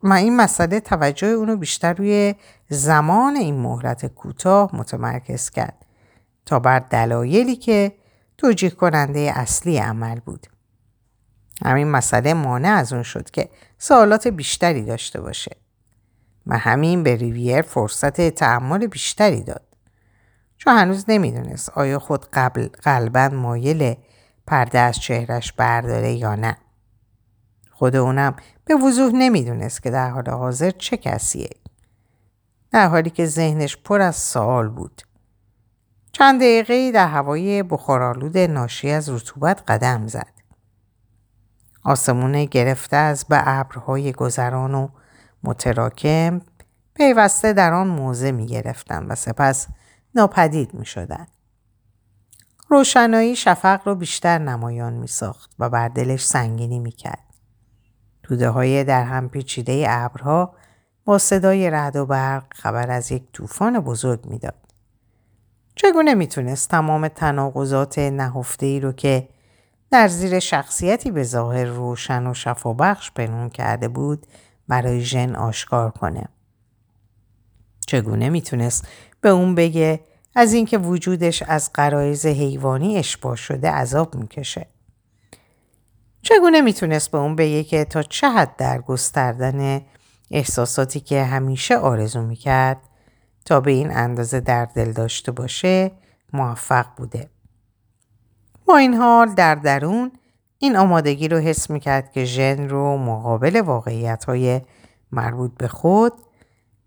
ما 0.04 0.16
این 0.16 0.36
مسئله 0.36 0.80
توجه 0.80 1.28
اونو 1.28 1.58
بیشتر 1.58 1.94
روی 1.94 2.36
زمان 2.70 3.36
این 3.36 3.56
مهلت 3.56 4.06
کوتاه 4.06 4.76
متمرکز 4.76 5.50
کرد 5.50 5.86
تا 6.46 6.60
بر 6.60 6.80
دلایلی 6.80 7.56
که 7.56 7.92
توجیه 8.38 8.70
کننده 8.70 9.32
اصلی 9.36 9.78
عمل 9.78 10.20
بود. 10.20 10.48
همین 11.66 11.88
مسئله 11.88 12.34
مانع 12.34 12.70
از 12.70 12.94
اون 12.94 13.04
شد 13.04 13.30
که 13.30 13.50
سوالات 13.78 14.28
بیشتری 14.28 14.84
داشته 14.84 15.22
باشه 15.22 15.56
و 16.48 16.58
همین 16.58 17.04
به 17.04 17.16
ریویر 17.16 17.62
فرصت 17.62 18.30
تعمل 18.30 18.88
بیشتری 18.88 19.44
داد. 19.44 19.64
چون 20.58 20.78
هنوز 20.78 21.06
نمی‌دونست 21.08 21.70
آیا 21.70 22.00
خود 22.00 22.26
قبل 22.34 22.68
قلبا 22.68 23.30
مایل 23.30 23.96
پرده 24.48 24.80
از 24.80 25.00
چهرش 25.00 25.54
برداره 25.54 26.14
یا 26.14 26.36
نه. 26.36 26.58
خود 27.72 27.96
اونم 27.96 28.36
به 28.66 28.76
وضوح 28.76 29.12
نمی‌دونست 29.14 29.84
که 29.84 29.90
در 29.90 30.10
حال 30.10 30.30
حاضر 30.30 30.72
چه 30.72 30.98
کسیه. 30.98 31.50
در 32.72 32.88
حالی 32.88 33.10
که 33.10 33.26
ذهنش 33.26 33.78
پر 33.78 34.02
از 34.02 34.16
سوال 34.16 34.70
بود. 34.70 35.02
چند 36.12 36.40
دقیقه 36.40 36.92
در 36.92 37.08
هوای 37.08 37.64
بخارالود 37.64 38.38
ناشی 38.38 38.90
از 38.90 39.10
رطوبت 39.10 39.64
قدم 39.68 40.08
زد. 40.08 40.37
آسمون 41.88 42.46
گرفته 42.46 42.96
از 42.96 43.25
به 43.29 43.41
ابرهای 43.46 44.12
گذران 44.12 44.75
و 44.75 44.88
متراکم 45.44 46.41
پیوسته 46.94 47.53
در 47.53 47.74
آن 47.74 47.88
موزه 47.88 48.32
می 48.32 48.46
گرفتن 48.46 49.06
و 49.06 49.15
سپس 49.15 49.67
ناپدید 50.15 50.74
می 50.74 50.86
شدن. 50.86 51.27
روشنایی 52.70 53.36
شفق 53.36 53.82
رو 53.86 53.96
بیشتر 53.96 54.38
نمایان 54.38 54.94
می 54.94 55.08
ساخت 55.08 55.51
و 55.60 55.70
بر 55.70 55.88
دلش 55.88 56.25
سنگینی 56.25 56.79
می 56.79 56.91
کرد. 56.91 57.24
دوده 58.24 58.50
های 58.50 58.84
در 58.84 59.03
هم 59.03 59.29
پیچیده 59.29 59.86
ابرها 59.89 60.53
با 61.06 61.17
صدای 61.17 61.70
رعد 61.70 61.96
و 61.96 62.06
برق 62.06 62.44
خبر 62.53 62.91
از 62.91 63.12
یک 63.12 63.32
طوفان 63.34 63.79
بزرگ 63.79 64.25
می‌داد. 64.25 64.74
چگونه 65.75 66.13
می‌تونست 66.13 66.70
تمام 66.70 67.08
تناقضات 67.08 68.00
نهفته 68.00 68.65
ای 68.65 68.79
رو 68.79 68.91
که 68.91 69.29
در 69.91 70.08
زیر 70.08 70.39
شخصیتی 70.39 71.12
به 71.12 71.24
ظاهر 71.24 71.65
روشن 71.65 72.27
و 72.27 72.34
شفابخش 72.34 73.12
پنهون 73.12 73.50
کرده 73.50 73.88
بود 73.88 74.27
برای 74.67 75.01
ژن 75.01 75.36
آشکار 75.36 75.91
کنه. 75.91 76.29
چگونه 77.88 78.29
می‌تونست 78.29 78.88
به 79.22 79.29
اون 79.29 79.56
بگه 79.56 80.00
از 80.36 80.53
اینکه 80.53 80.77
وجودش 80.77 81.44
از 81.44 81.74
قرایز 81.74 82.25
حیوانی 82.25 82.98
اشباه 82.98 83.36
شده 83.36 83.72
عذاب 83.72 84.15
می‌کشه. 84.15 84.67
چگونه 86.22 86.62
می‌تونست 86.62 87.12
به 87.12 87.17
اون 87.17 87.36
بگه 87.36 87.63
که 87.63 87.86
تا 87.86 88.03
چه 88.03 88.29
حد 88.29 88.56
در 88.56 88.82
گستردن 88.82 89.82
احساساتی 90.32 91.00
که 91.00 91.24
همیشه 91.24 91.77
آرزو 91.77 92.22
می‌کرد 92.22 92.77
تا 93.46 93.60
به 93.60 93.72
این 93.72 93.91
اندازه 93.91 94.39
در 94.39 94.65
دل 94.65 94.91
داشته 94.91 95.32
باشه 95.32 95.91
موفق 96.34 96.86
بوده. 96.98 97.29
با 98.68 98.78
این 98.78 98.94
حال 98.94 99.34
در 99.34 99.56
درون 99.56 100.12
این 100.58 100.76
آمادگی 100.76 101.28
رو 101.28 101.38
حس 101.38 101.70
می‌کرد 101.70 102.12
که 102.12 102.26
ژن 102.26 102.70
رو 102.70 102.98
مقابل 102.98 103.62
واقعیت 103.62 104.26
های 104.26 104.62
مربوط 105.12 105.52
به 105.58 105.68
خود 105.68 106.14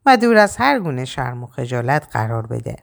و 0.07 0.17
دور 0.17 0.37
از 0.37 0.57
هر 0.57 0.79
گونه 0.79 1.05
شرم 1.05 1.45
و 1.45 1.47
خجالت 1.47 2.09
قرار 2.13 2.47
بده. 2.47 2.77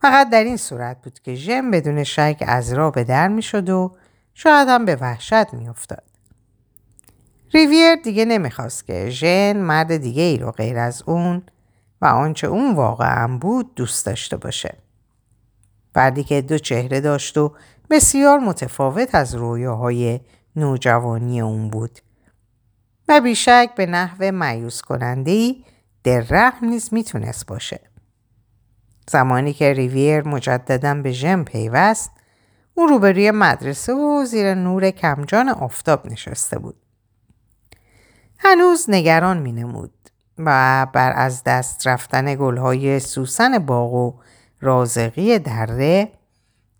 فقط 0.00 0.30
در 0.30 0.44
این 0.44 0.56
صورت 0.56 1.02
بود 1.02 1.18
که 1.18 1.34
ژن 1.34 1.70
بدون 1.70 2.04
شک 2.04 2.44
از 2.46 2.72
را 2.72 2.90
به 2.90 3.04
در 3.04 3.28
می‌شد 3.28 3.70
و 3.70 3.96
شاید 4.34 4.68
هم 4.68 4.84
به 4.84 4.96
وحشت 4.96 5.54
میافتاد. 5.54 6.04
ریویر 7.54 7.94
دیگه 7.94 8.24
نمی‌خواست 8.24 8.86
که 8.86 9.10
ژن 9.10 9.56
مرد 9.56 9.96
دیگه 9.96 10.22
ای 10.22 10.38
رو 10.38 10.50
غیر 10.50 10.78
از 10.78 11.02
اون 11.06 11.42
و 12.00 12.06
آنچه 12.06 12.46
اون 12.46 12.74
واقعا 12.74 13.38
بود 13.38 13.74
دوست 13.74 14.06
داشته 14.06 14.36
باشه. 14.36 14.81
فردی 15.94 16.24
که 16.24 16.42
دو 16.42 16.58
چهره 16.58 17.00
داشت 17.00 17.38
و 17.38 17.52
بسیار 17.90 18.38
متفاوت 18.38 19.14
از 19.14 19.34
رویاهای 19.34 20.20
نوجوانی 20.56 21.40
اون 21.40 21.70
بود 21.70 21.98
و 23.08 23.20
بیشک 23.20 23.70
به 23.76 23.86
نحو 23.86 24.32
معیوس 24.32 24.82
کننده 24.82 25.30
ای 25.30 25.64
در 26.04 26.20
رحم 26.20 26.68
نیز 26.68 26.94
می‌تونست 26.94 27.46
باشه. 27.46 27.80
زمانی 29.08 29.52
که 29.52 29.72
ریویر 29.72 30.28
مجددا 30.28 30.94
به 30.94 31.12
ژم 31.12 31.44
پیوست 31.44 32.10
او 32.74 32.86
روبروی 32.86 33.30
مدرسه 33.30 33.92
و 33.92 34.24
زیر 34.24 34.54
نور 34.54 34.90
کمجان 34.90 35.48
آفتاب 35.48 36.12
نشسته 36.12 36.58
بود. 36.58 36.76
هنوز 38.38 38.90
نگران 38.90 39.38
می 39.38 39.52
نمود 39.52 39.92
و 40.38 40.86
بر 40.92 41.12
از 41.16 41.44
دست 41.44 41.86
رفتن 41.86 42.34
گلهای 42.34 43.00
سوسن 43.00 43.58
باغ 43.58 43.94
و 43.94 44.21
رازقی 44.62 45.38
دره 45.38 46.12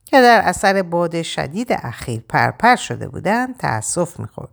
که 0.04 0.20
در 0.20 0.40
اثر 0.44 0.82
باد 0.82 1.22
شدید 1.22 1.72
اخیر 1.72 2.24
پرپر 2.28 2.76
شده 2.76 3.08
بودند 3.08 3.56
تأسف 3.56 4.20
می‌خورد. 4.20 4.50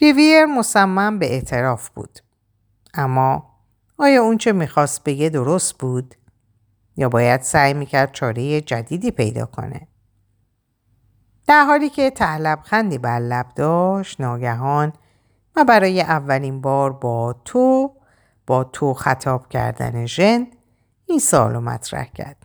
ریویر 0.00 0.46
مصمم 0.46 1.18
به 1.18 1.32
اعتراف 1.32 1.88
بود. 1.88 2.18
اما 2.94 3.50
آیا 3.98 4.22
اونچه 4.22 4.52
می‌خواست 4.52 5.04
بگه 5.04 5.28
درست 5.28 5.74
بود؟ 5.78 6.14
یا 6.96 7.08
باید 7.08 7.42
سعی 7.42 7.74
می‌کرد 7.74 8.12
چاره 8.12 8.60
جدیدی 8.60 9.10
پیدا 9.10 9.46
کنه؟ 9.46 9.88
در 11.46 11.64
حالی 11.64 11.90
که 11.90 12.12
خندی 12.64 12.98
بر 12.98 13.18
لب 13.18 13.46
داشت 13.56 14.20
ناگهان 14.20 14.92
و 15.56 15.64
برای 15.64 16.00
اولین 16.00 16.60
بار 16.60 16.92
با 16.92 17.40
تو 17.44 17.92
با 18.46 18.64
تو 18.64 18.94
خطاب 18.94 19.48
کردن 19.48 20.06
ژن 20.06 20.46
این 21.08 21.18
سال 21.18 21.58
مطرح 21.58 22.04
کرد. 22.04 22.36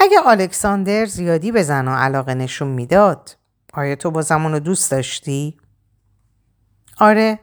اگه 0.00 0.26
الکساندر 0.26 1.06
زیادی 1.06 1.52
به 1.52 1.62
زن 1.62 1.88
علاقه 1.88 2.34
نشون 2.34 2.68
می‌داد 2.68 3.36
آیا 3.72 3.96
تو 3.96 4.10
با 4.10 4.22
زمان 4.22 4.52
رو 4.52 4.58
دوست 4.58 4.90
داشتی؟ 4.90 5.60
آره 6.98 7.38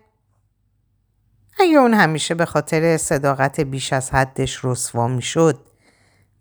اگه 1.59 1.77
اون 1.77 1.93
همیشه 1.93 2.35
به 2.35 2.45
خاطر 2.45 2.97
صداقت 2.97 3.59
بیش 3.59 3.93
از 3.93 4.11
حدش 4.11 4.65
رسوا 4.65 5.07
می‌شد 5.07 5.59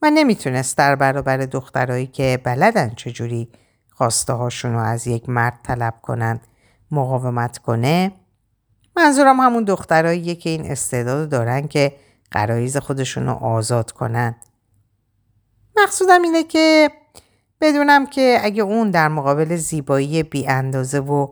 و 0.02 0.10
نمی‌تونست 0.10 0.78
در 0.78 0.96
برابر 0.96 1.36
دخترایی 1.36 2.06
که 2.06 2.40
بلدن 2.44 2.94
چجوری 2.94 3.48
خواسته 3.90 4.32
هاشون 4.32 4.72
رو 4.72 4.78
از 4.78 5.06
یک 5.06 5.28
مرد 5.28 5.60
طلب 5.62 5.94
کنند 6.02 6.46
مقاومت 6.90 7.58
کنه 7.58 8.12
منظورم 8.96 9.40
همون 9.40 9.64
دختراییه 9.64 10.34
که 10.34 10.50
این 10.50 10.70
استعداد 10.70 11.28
دارن 11.28 11.68
که 11.68 11.96
قرایز 12.34 12.76
خودشون 12.76 13.26
رو 13.26 13.32
آزاد 13.32 13.90
کنند. 13.90 14.36
مقصودم 15.76 16.22
اینه 16.22 16.42
که 16.42 16.90
بدونم 17.60 18.06
که 18.06 18.38
اگه 18.42 18.62
اون 18.62 18.90
در 18.90 19.08
مقابل 19.08 19.56
زیبایی 19.56 20.22
بی 20.22 20.46
اندازه 20.46 21.00
و 21.00 21.28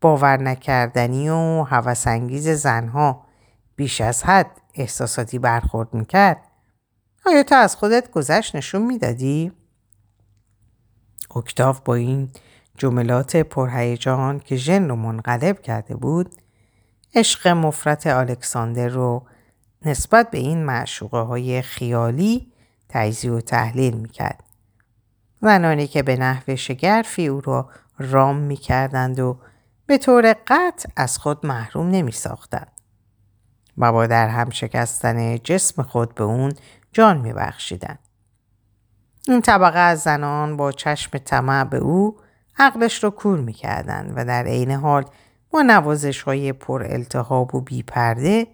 باور 0.00 0.36
نکردنی 0.36 1.28
و 1.28 1.62
هوسانگیز 1.62 2.48
زنها 2.48 3.26
بیش 3.76 4.00
از 4.00 4.24
حد 4.24 4.50
احساساتی 4.74 5.38
برخورد 5.38 5.94
می‌کرد 5.94 6.40
آیا 7.26 7.42
تو 7.42 7.54
از 7.54 7.76
خودت 7.76 8.10
گذشت 8.10 8.56
نشون 8.56 8.82
می‌دادی؟ 8.82 9.52
اکتاف 11.36 11.80
با 11.80 11.94
این 11.94 12.30
جملات 12.78 13.36
پرهیجان 13.36 14.40
که 14.40 14.56
ژن 14.56 14.88
رو 14.88 14.96
منقلب 14.96 15.62
کرده 15.62 15.96
بود 15.96 16.34
عشق 17.14 17.48
مفرت 17.48 18.06
الکساندر 18.06 18.88
رو 18.88 19.26
نسبت 19.84 20.30
به 20.30 20.38
این 20.38 20.64
معشوقه 20.64 21.18
های 21.18 21.62
خیالی 21.62 22.52
تجزیه 22.88 23.32
و 23.32 23.40
تحلیل 23.40 23.96
می‌کرد. 23.96 24.42
زنانی 25.40 25.86
که 25.86 26.02
به 26.02 26.16
نحو 26.16 26.56
شگرفی 26.56 27.26
او 27.26 27.40
را 27.40 27.70
رام 27.98 28.36
می‌کردند 28.36 29.18
و 29.18 29.38
به 29.86 29.98
طور 29.98 30.36
قطع 30.46 30.88
از 30.96 31.18
خود 31.18 31.46
محروم 31.46 31.90
نمی 31.90 32.12
ساختند. 32.12 32.72
و 33.78 33.92
با 33.92 34.06
در 34.06 34.28
هم 34.28 34.50
شکستن 34.50 35.38
جسم 35.38 35.82
خود 35.82 36.14
به 36.14 36.24
اون 36.24 36.52
جان 36.92 37.18
می 37.18 37.32
بخشیدن. 37.32 37.98
این 39.28 39.40
طبقه 39.40 39.78
از 39.78 40.00
زنان 40.00 40.56
با 40.56 40.72
چشم 40.72 41.18
طمع 41.18 41.64
به 41.64 41.76
او 41.76 42.16
عقلش 42.58 43.04
رو 43.04 43.10
کور 43.10 43.40
می 43.40 43.56
و 44.16 44.24
در 44.24 44.44
عین 44.44 44.70
حال 44.70 45.04
با 45.50 45.62
نوازش 45.62 46.22
های 46.22 46.52
پر 46.52 46.86
التحاب 46.90 47.54
و 47.54 47.60
بیپرده 47.60 48.46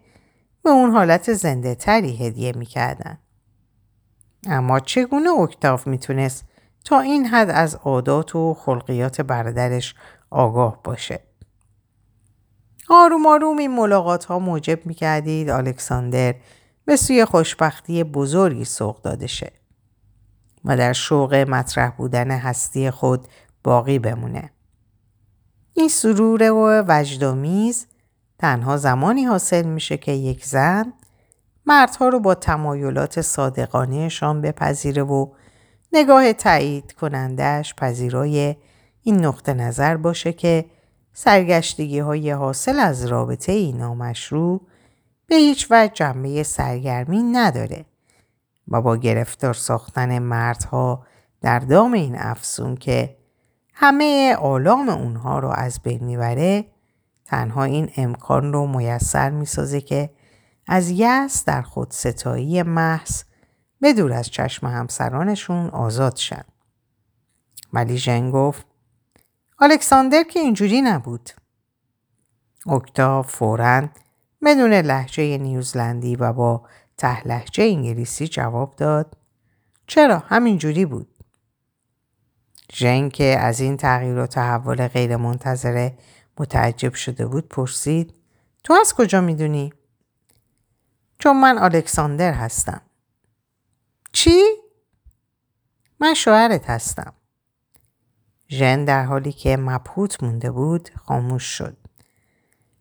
به 0.63 0.71
اون 0.71 0.91
حالت 0.91 1.33
زنده 1.33 1.75
تری 1.75 2.17
هدیه 2.17 2.53
می‌کردن. 2.53 3.19
اما 4.47 4.81
چگونه 4.81 5.31
اکتاف 5.31 5.87
می‌تونست 5.87 6.45
تا 6.85 7.01
این 7.01 7.27
حد 7.27 7.51
از 7.51 7.75
عادات 7.75 8.37
و 8.37 8.55
خلقیات 8.55 9.21
برادرش 9.21 9.95
آگاه 10.31 10.83
باشه؟ 10.85 11.21
آروم 12.89 13.27
آروم 13.27 13.59
این 13.59 13.77
ملاقات 13.77 14.25
ها 14.25 14.39
موجب 14.39 14.87
می 14.87 14.95
کردید 14.95 15.51
الکساندر 15.51 16.35
به 16.85 16.97
سوی 16.97 17.25
خوشبختی 17.25 18.05
بزرگی 18.05 18.65
سوق 18.65 19.03
داده 19.03 19.27
شه 19.27 19.53
و 20.65 20.77
در 20.77 20.93
شوق 20.93 21.35
مطرح 21.35 21.91
بودن 21.91 22.31
هستی 22.31 22.91
خود 22.91 23.29
باقی 23.65 23.99
بمونه. 23.99 24.51
این 25.75 25.89
سرور 25.89 26.43
و 26.43 26.85
وجدامیز 26.89 27.87
تنها 28.43 28.77
زمانی 28.77 29.25
حاصل 29.25 29.63
میشه 29.67 29.97
که 29.97 30.13
یک 30.13 30.45
زن 30.45 30.93
مردها 31.67 32.09
رو 32.09 32.21
با 32.21 32.35
تمایلات 32.35 33.21
صادقانهشان 33.21 34.41
بپذیره 34.41 35.03
و 35.03 35.27
نگاه 35.93 36.33
تایید 36.33 36.93
کنندش 36.93 37.75
پذیرای 37.75 38.57
این 39.03 39.25
نقطه 39.25 39.55
نظر 39.55 39.97
باشه 39.97 40.33
که 40.33 40.65
سرگشتگی 41.13 41.99
های 41.99 42.31
حاصل 42.31 42.79
از 42.79 43.07
رابطه 43.07 43.53
ای 43.53 43.73
نامشروع 43.73 44.61
به 45.27 45.37
هیچ 45.37 45.67
وجه 45.71 45.93
جنبه 45.95 46.43
سرگرمی 46.43 47.23
نداره 47.23 47.85
و 48.69 48.83
با 48.83 48.97
گرفتار 48.97 49.55
ساختن 49.55 50.19
مردها 50.19 51.07
در 51.41 51.59
دام 51.59 51.93
این 51.93 52.17
افسون 52.19 52.77
که 52.77 53.17
همه 53.75 54.37
آلام 54.41 54.89
اونها 54.89 55.39
رو 55.39 55.49
از 55.49 55.81
بین 55.83 56.05
می‌بره 56.05 56.72
تنها 57.33 57.65
این 57.65 57.91
امکان 57.97 58.53
رو 58.53 58.67
میسر 58.67 59.31
می‌سازه 59.31 59.81
که 59.81 60.11
از 60.67 60.91
یس 60.91 61.45
در 61.45 61.63
خود 61.63 61.91
ستایی 61.91 62.63
محض 62.63 63.23
بدور 63.83 64.13
از 64.13 64.31
چشم 64.31 64.67
همسرانشون 64.67 65.71
آزاد 65.71 66.17
شن. 66.17 66.45
ولی 67.73 67.99
ژن 67.99 68.31
گفت 68.31 68.67
الکساندر 69.61 70.23
که 70.23 70.41
اینجوری 70.41 70.83
نبود. 70.83 71.31
اکتاف 72.67 73.31
فورا 73.31 73.89
بدون 74.45 74.73
لحجه 74.73 75.39
نیوزلندی 75.39 76.17
و 76.17 76.33
با 76.33 76.63
ته 76.97 77.27
لحجه 77.27 77.65
انگلیسی 77.65 78.29
جواب 78.29 78.77
داد 78.77 79.17
چرا 79.87 80.19
همینجوری 80.19 80.87
بود. 80.87 81.09
ژن 82.73 83.09
که 83.09 83.25
از 83.25 83.61
این 83.61 83.77
تغییر 83.77 84.19
و 84.19 84.27
تحول 84.27 84.89
غیر 84.89 85.17
منتظره 85.17 85.99
متعجب 86.39 86.95
شده 86.95 87.27
بود 87.27 87.49
پرسید 87.49 88.15
تو 88.65 88.75
از 88.81 88.95
کجا 88.95 89.21
می‌دونی؟ 89.21 89.73
چون 91.19 91.41
من 91.41 91.59
الکساندر 91.59 92.33
هستم. 92.33 92.81
چی؟ 94.13 94.43
من 96.01 96.15
شوهرت 96.15 96.71
هستم. 96.71 97.13
ژن 98.51 98.85
در 98.85 99.05
حالی 99.05 99.33
که 99.33 99.57
مبهوت 99.57 100.23
مونده 100.23 100.51
بود 100.51 100.91
خاموش 100.97 101.45
شد. 101.45 101.77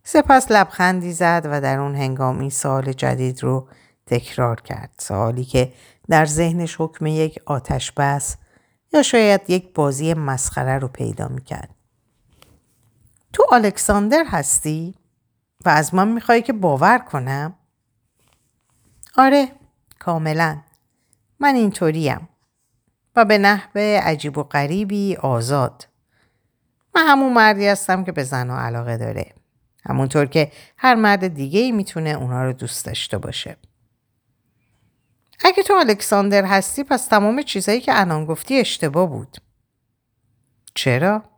سپس 0.04 0.50
لبخندی 0.50 1.12
زد 1.12 1.48
و 1.50 1.60
در 1.60 1.78
اون 1.78 1.94
هنگام 1.94 2.38
این 2.38 2.50
سوال 2.50 2.92
جدید 2.92 3.42
رو 3.42 3.68
تکرار 4.06 4.60
کرد. 4.60 4.94
سوالی 4.98 5.44
که 5.44 5.72
در 6.08 6.26
ذهنش 6.26 6.76
حکم 6.80 7.06
یک 7.06 7.38
آتش 7.46 7.92
بس 7.92 8.36
یا 8.92 9.02
شاید 9.02 9.50
یک 9.50 9.74
بازی 9.74 10.14
مسخره 10.14 10.78
رو 10.78 10.88
پیدا 10.88 11.28
می‌کرد. 11.28 11.74
تو 13.32 13.46
الکساندر 13.52 14.24
هستی؟ 14.28 14.94
و 15.64 15.68
از 15.68 15.94
من 15.94 16.08
می‌خوای 16.08 16.42
که 16.42 16.52
باور 16.52 16.98
کنم؟ 16.98 17.54
آره 19.16 19.48
کاملا 19.98 20.60
من 21.40 21.54
اینطوریم 21.54 22.28
و 23.16 23.24
به 23.24 23.38
نحو 23.38 23.78
عجیب 23.78 24.38
و 24.38 24.42
غریبی 24.42 25.16
آزاد 25.16 25.88
من 26.94 27.06
همون 27.06 27.32
مردی 27.32 27.66
هستم 27.66 28.04
که 28.04 28.12
به 28.12 28.24
زنها 28.24 28.60
علاقه 28.60 28.96
داره 28.96 29.34
همونطور 29.84 30.26
که 30.26 30.52
هر 30.76 30.94
مرد 30.94 31.28
دیگه 31.28 31.60
ای 31.60 31.72
می‌تونه 31.72 32.10
اونا 32.10 32.44
رو 32.44 32.52
دوست 32.52 32.86
داشته 32.86 33.18
باشه 33.18 33.56
اگه 35.44 35.62
تو 35.62 35.74
الکساندر 35.74 36.44
هستی 36.44 36.84
پس 36.84 37.06
تمام 37.06 37.42
چیزایی 37.42 37.80
که 37.80 38.00
الان 38.00 38.24
گفتی 38.24 38.58
اشتباه 38.60 39.08
بود 39.08 39.36
چرا؟ 40.74 41.31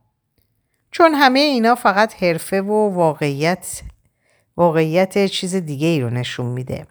چون 0.95 1.15
همه 1.15 1.41
اینا 1.41 1.75
فقط 1.75 2.23
حرفه 2.23 2.63
و 2.63 2.95
واقعیت 2.95 3.83
واقعیت 4.57 5.27
چیز 5.27 5.55
دیگه 5.55 5.87
ای 5.87 6.01
رو 6.01 6.11
نشون 6.11 6.47
میده 6.47 6.87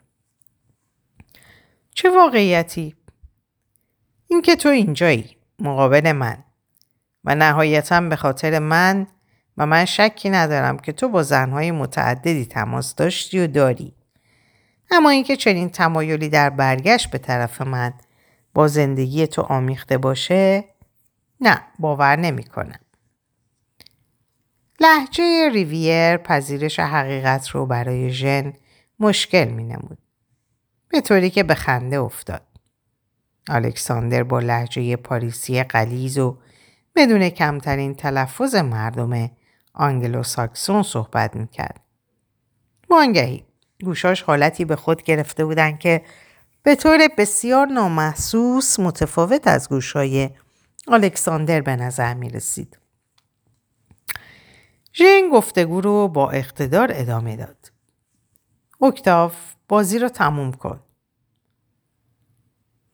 چه 1.91 2.09
واقعیتی؟ 2.09 2.95
اینکه 4.27 4.55
تو 4.55 4.69
اینجایی 4.69 5.37
مقابل 5.59 6.11
من 6.11 6.43
و 7.23 7.35
نهایتا 7.35 8.01
به 8.01 8.15
خاطر 8.15 8.59
من 8.59 9.07
و 9.57 9.65
من 9.65 9.85
شکی 9.85 10.29
ندارم 10.29 10.77
که 10.77 10.91
تو 10.91 11.09
با 11.09 11.23
زنهای 11.23 11.71
متعددی 11.71 12.45
تماس 12.45 12.95
داشتی 12.95 13.39
و 13.39 13.47
داری 13.47 13.95
اما 14.91 15.09
اینکه 15.09 15.35
چنین 15.35 15.69
تمایلی 15.69 16.29
در 16.29 16.49
برگشت 16.49 17.11
به 17.11 17.17
طرف 17.17 17.61
من 17.61 17.93
با 18.53 18.67
زندگی 18.67 19.27
تو 19.27 19.41
آمیخته 19.41 19.97
باشه 19.97 20.63
نه 21.41 21.61
باور 21.79 22.15
نمی‌کنم. 22.15 22.82
لحجه 24.79 25.49
ریویر 25.49 26.17
پذیرش 26.17 26.79
حقیقت 26.79 27.49
رو 27.49 27.65
برای 27.65 28.09
ژن 28.09 28.53
مشکل 28.99 29.45
می 29.45 29.63
نمود. 29.63 29.97
به 30.89 31.01
طوری 31.01 31.29
که 31.29 31.43
به 31.43 31.55
خنده 31.55 31.99
افتاد. 31.99 32.41
الکساندر 33.49 34.23
با 34.23 34.39
لحجه 34.39 34.95
پاریسی 34.95 35.63
قلیز 35.63 36.17
و 36.17 36.37
بدون 36.95 37.29
کمترین 37.29 37.95
تلفظ 37.95 38.55
مردم 38.55 39.31
آنگلو 39.73 40.23
ساکسون 40.23 40.83
صحبت 40.83 41.35
می‌کرد. 41.35 41.79
وانگهی 42.89 43.43
گوشاش 43.83 44.21
حالتی 44.21 44.65
به 44.65 44.75
خود 44.75 45.03
گرفته 45.03 45.45
بودند 45.45 45.79
که 45.79 46.01
به 46.63 46.75
طور 46.75 47.07
بسیار 47.17 47.67
نامحسوس 47.67 48.79
متفاوت 48.79 49.47
از 49.47 49.69
گوشای 49.69 50.29
الکساندر 50.87 51.61
به 51.61 51.75
نظر 51.75 52.13
می 52.13 52.29
رسید. 52.29 52.77
ژن 54.93 55.29
گفتگو 55.31 55.81
رو 55.81 56.07
با 56.07 56.31
اقتدار 56.31 56.91
ادامه 56.93 57.35
داد. 57.35 57.71
اکتاف 58.81 59.55
بازی 59.67 59.99
رو 59.99 60.09
تموم 60.09 60.51
کن. 60.51 60.79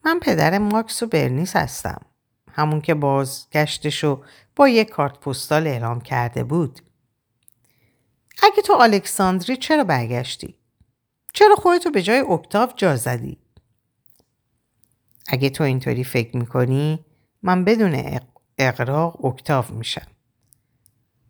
من 0.05 0.19
پدر 0.19 0.57
ماکس 0.57 1.03
و 1.03 1.07
برنیس 1.07 1.55
هستم. 1.55 2.01
همون 2.51 2.81
که 2.81 2.93
بازگشتشو 2.93 4.23
با 4.55 4.67
یک 4.67 4.89
کارت 4.89 5.19
پستال 5.19 5.67
اعلام 5.67 6.01
کرده 6.01 6.43
بود. 6.43 6.79
اگه 8.43 8.61
تو 8.61 8.73
الکساندری 8.73 9.57
چرا 9.57 9.83
برگشتی؟ 9.83 10.55
چرا 11.33 11.55
خودتو 11.55 11.91
به 11.91 12.01
جای 12.01 12.19
اکتاف 12.19 12.73
جا 12.75 12.95
زدی؟ 12.95 13.37
اگه 15.27 15.49
تو 15.49 15.63
اینطوری 15.63 16.03
فکر 16.03 16.37
می‌کنی 16.37 17.05
من 17.43 17.65
بدون 17.65 18.19
اغراق 18.57 19.25
اکتاف 19.25 19.71
میشم. 19.71 20.07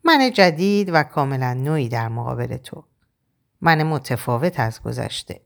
من 0.03 0.31
جدید 0.33 0.89
و 0.93 1.03
کاملا 1.03 1.53
نوعی 1.53 1.89
در 1.89 2.07
مقابل 2.07 2.57
تو. 2.57 2.83
من 3.61 3.83
متفاوت 3.83 4.59
از 4.59 4.81
گذشته. 4.81 5.41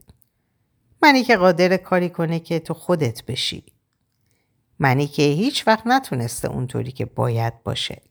منی 1.02 1.24
که 1.24 1.38
قادر 1.38 1.78
کاری 1.78 2.10
کنه 2.10 2.39
که 2.39 2.60
تو 2.60 2.74
خودت 2.74 3.26
بشی. 3.26 3.63
منی 4.80 5.08
که 5.08 5.24
هیچ 5.24 5.68
وقت 5.68 5.88
نتونسته 5.88 6.48
اونطوری 6.48 6.92
که 6.92 7.06
باید 7.06 7.63
باشه. 7.63 8.02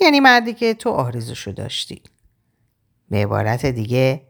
یعنی 0.00 0.20
مردی 0.20 0.54
که 0.54 0.74
تو 0.74 0.90
آرزوشو 0.90 1.52
داشتی. 1.52 2.02
به 3.10 3.16
عبارت 3.16 3.66
دیگه 3.66 4.22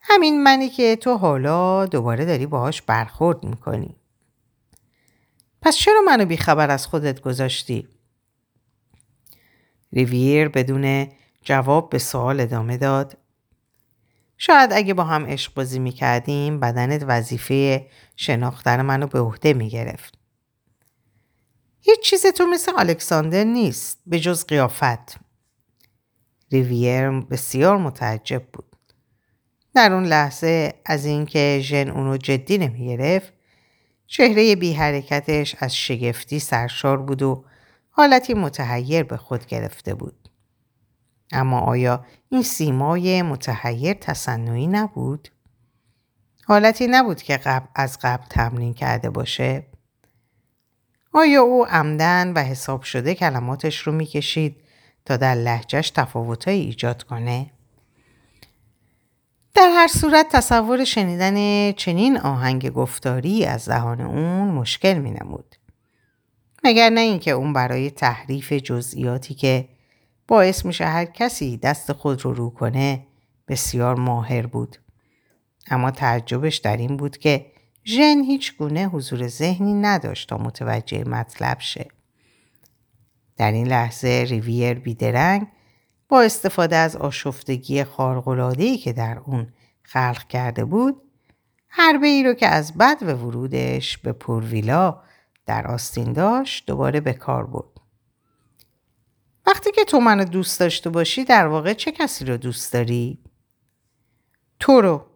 همین 0.00 0.42
منی 0.42 0.68
که 0.68 0.96
تو 0.96 1.16
حالا 1.16 1.86
دوباره 1.86 2.24
داری 2.24 2.46
باهاش 2.46 2.82
برخورد 2.82 3.44
می‌کنی. 3.44 3.96
پس 5.62 5.76
چرا 5.76 6.00
منو 6.06 6.24
بیخبر 6.24 6.70
از 6.70 6.86
خودت 6.86 7.20
گذاشتی؟ 7.20 7.88
ریویر 9.92 10.48
بدون 10.48 11.06
جواب 11.42 11.90
به 11.90 11.98
سوال 11.98 12.40
ادامه 12.40 12.76
داد. 12.76 13.18
شاید 14.38 14.70
اگه 14.72 14.94
با 14.94 15.04
هم 15.04 15.26
عشق 15.26 15.54
بازی 15.54 15.78
می‌کردیم 15.78 16.60
بدنت 16.60 17.04
وظیفه 17.06 17.86
شناختن 18.16 18.82
منو 18.82 19.06
به 19.06 19.20
عهده 19.20 19.52
می‌گرفت. 19.52 20.18
هیچ 21.80 22.00
چیز 22.00 22.26
تو 22.26 22.46
مثل 22.46 22.72
الکساندر 22.76 23.44
نیست 23.44 23.98
به 24.06 24.20
جز 24.20 24.46
قیافت. 24.46 25.16
ریویر 26.52 27.10
بسیار 27.10 27.76
متعجب 27.76 28.42
بود. 28.52 28.76
در 29.74 29.92
اون 29.92 30.04
لحظه 30.04 30.74
از 30.86 31.04
اینکه 31.04 31.60
ژن 31.62 31.88
اونو 31.88 32.16
جدی 32.16 32.58
نمی‌گرفت 32.58 33.32
چهره 34.06 34.56
بی 34.56 34.72
حرکتش 34.72 35.56
از 35.58 35.76
شگفتی 35.76 36.38
سرشار 36.38 36.98
بود 36.98 37.22
و 37.22 37.44
حالتی 37.94 38.34
متحیر 38.34 39.02
به 39.02 39.16
خود 39.16 39.46
گرفته 39.46 39.94
بود. 39.94 40.28
اما 41.32 41.60
آیا 41.60 42.04
این 42.28 42.42
سیمای 42.42 43.22
متحیر 43.22 43.92
تصنعی 43.92 44.66
نبود؟ 44.66 45.28
حالتی 46.44 46.86
نبود 46.86 47.22
که 47.22 47.36
قبل 47.36 47.66
از 47.74 47.98
قبل 48.02 48.24
تمرین 48.26 48.74
کرده 48.74 49.10
باشه؟ 49.10 49.66
آیا 51.12 51.42
او 51.42 51.66
عمدن 51.66 52.32
و 52.32 52.38
حساب 52.38 52.82
شده 52.82 53.14
کلماتش 53.14 53.78
رو 53.78 53.92
می‌کشید 53.92 54.56
تا 55.04 55.16
در 55.16 55.34
لحجهش 55.34 55.90
تفاوتهایی 55.90 56.60
ایجاد 56.60 57.02
کنه؟ 57.02 57.50
در 59.54 59.68
هر 59.68 59.88
صورت 59.88 60.26
تصور 60.32 60.84
شنیدن 60.84 61.72
چنین 61.72 62.18
آهنگ 62.18 62.70
گفتاری 62.70 63.44
از 63.44 63.68
دهان 63.68 64.00
اون 64.00 64.48
مشکل 64.48 64.98
می 64.98 65.10
نمود. 65.10 65.56
مگر 66.64 66.90
نه 66.90 67.00
اینکه 67.00 67.30
اون 67.30 67.52
برای 67.52 67.90
تحریف 67.90 68.52
جزئیاتی 68.52 69.34
که 69.34 69.68
باعث 70.28 70.64
میشه 70.64 70.84
هر 70.84 71.04
کسی 71.04 71.56
دست 71.56 71.92
خود 71.92 72.24
رو 72.24 72.34
رو 72.34 72.50
کنه 72.50 73.06
بسیار 73.48 73.94
ماهر 73.94 74.46
بود. 74.46 74.76
اما 75.70 75.90
تعجبش 75.90 76.56
در 76.56 76.76
این 76.76 76.96
بود 76.96 77.18
که 77.18 77.46
ژن 77.84 78.22
هیچ 78.22 78.56
گونه 78.56 78.86
حضور 78.86 79.28
ذهنی 79.28 79.74
نداشت 79.74 80.28
تا 80.28 80.38
متوجه 80.38 81.04
مطلب 81.04 81.60
شه. 81.60 81.88
در 83.36 83.52
این 83.52 83.66
لحظه 83.66 84.26
ریویر 84.28 84.74
بیدرنگ 84.74 85.46
با 86.08 86.22
استفاده 86.22 86.76
از 86.76 86.96
آشفتگی 86.96 87.84
خارقلادهی 87.84 88.78
که 88.78 88.92
در 88.92 89.18
اون 89.18 89.52
خلق 89.82 90.26
کرده 90.28 90.64
بود 90.64 91.02
حربه 91.68 92.06
ای 92.06 92.22
رو 92.22 92.34
که 92.34 92.46
از 92.46 92.78
بد 92.78 92.98
و 93.02 93.12
ورودش 93.12 93.98
به 93.98 94.12
پورویلا 94.12 95.02
در 95.52 95.66
آستین 95.66 96.12
داشت 96.12 96.66
دوباره 96.66 97.00
به 97.00 97.12
کار 97.12 97.46
بود. 97.46 97.80
وقتی 99.46 99.72
که 99.72 99.84
تو 99.84 100.00
منو 100.00 100.24
دوست 100.24 100.60
داشته 100.60 100.90
باشی 100.90 101.24
در 101.24 101.46
واقع 101.46 101.74
چه 101.74 101.92
کسی 101.92 102.24
رو 102.24 102.36
دوست 102.36 102.72
داری؟ 102.72 103.18
تو 104.60 104.80
رو. 104.80 105.06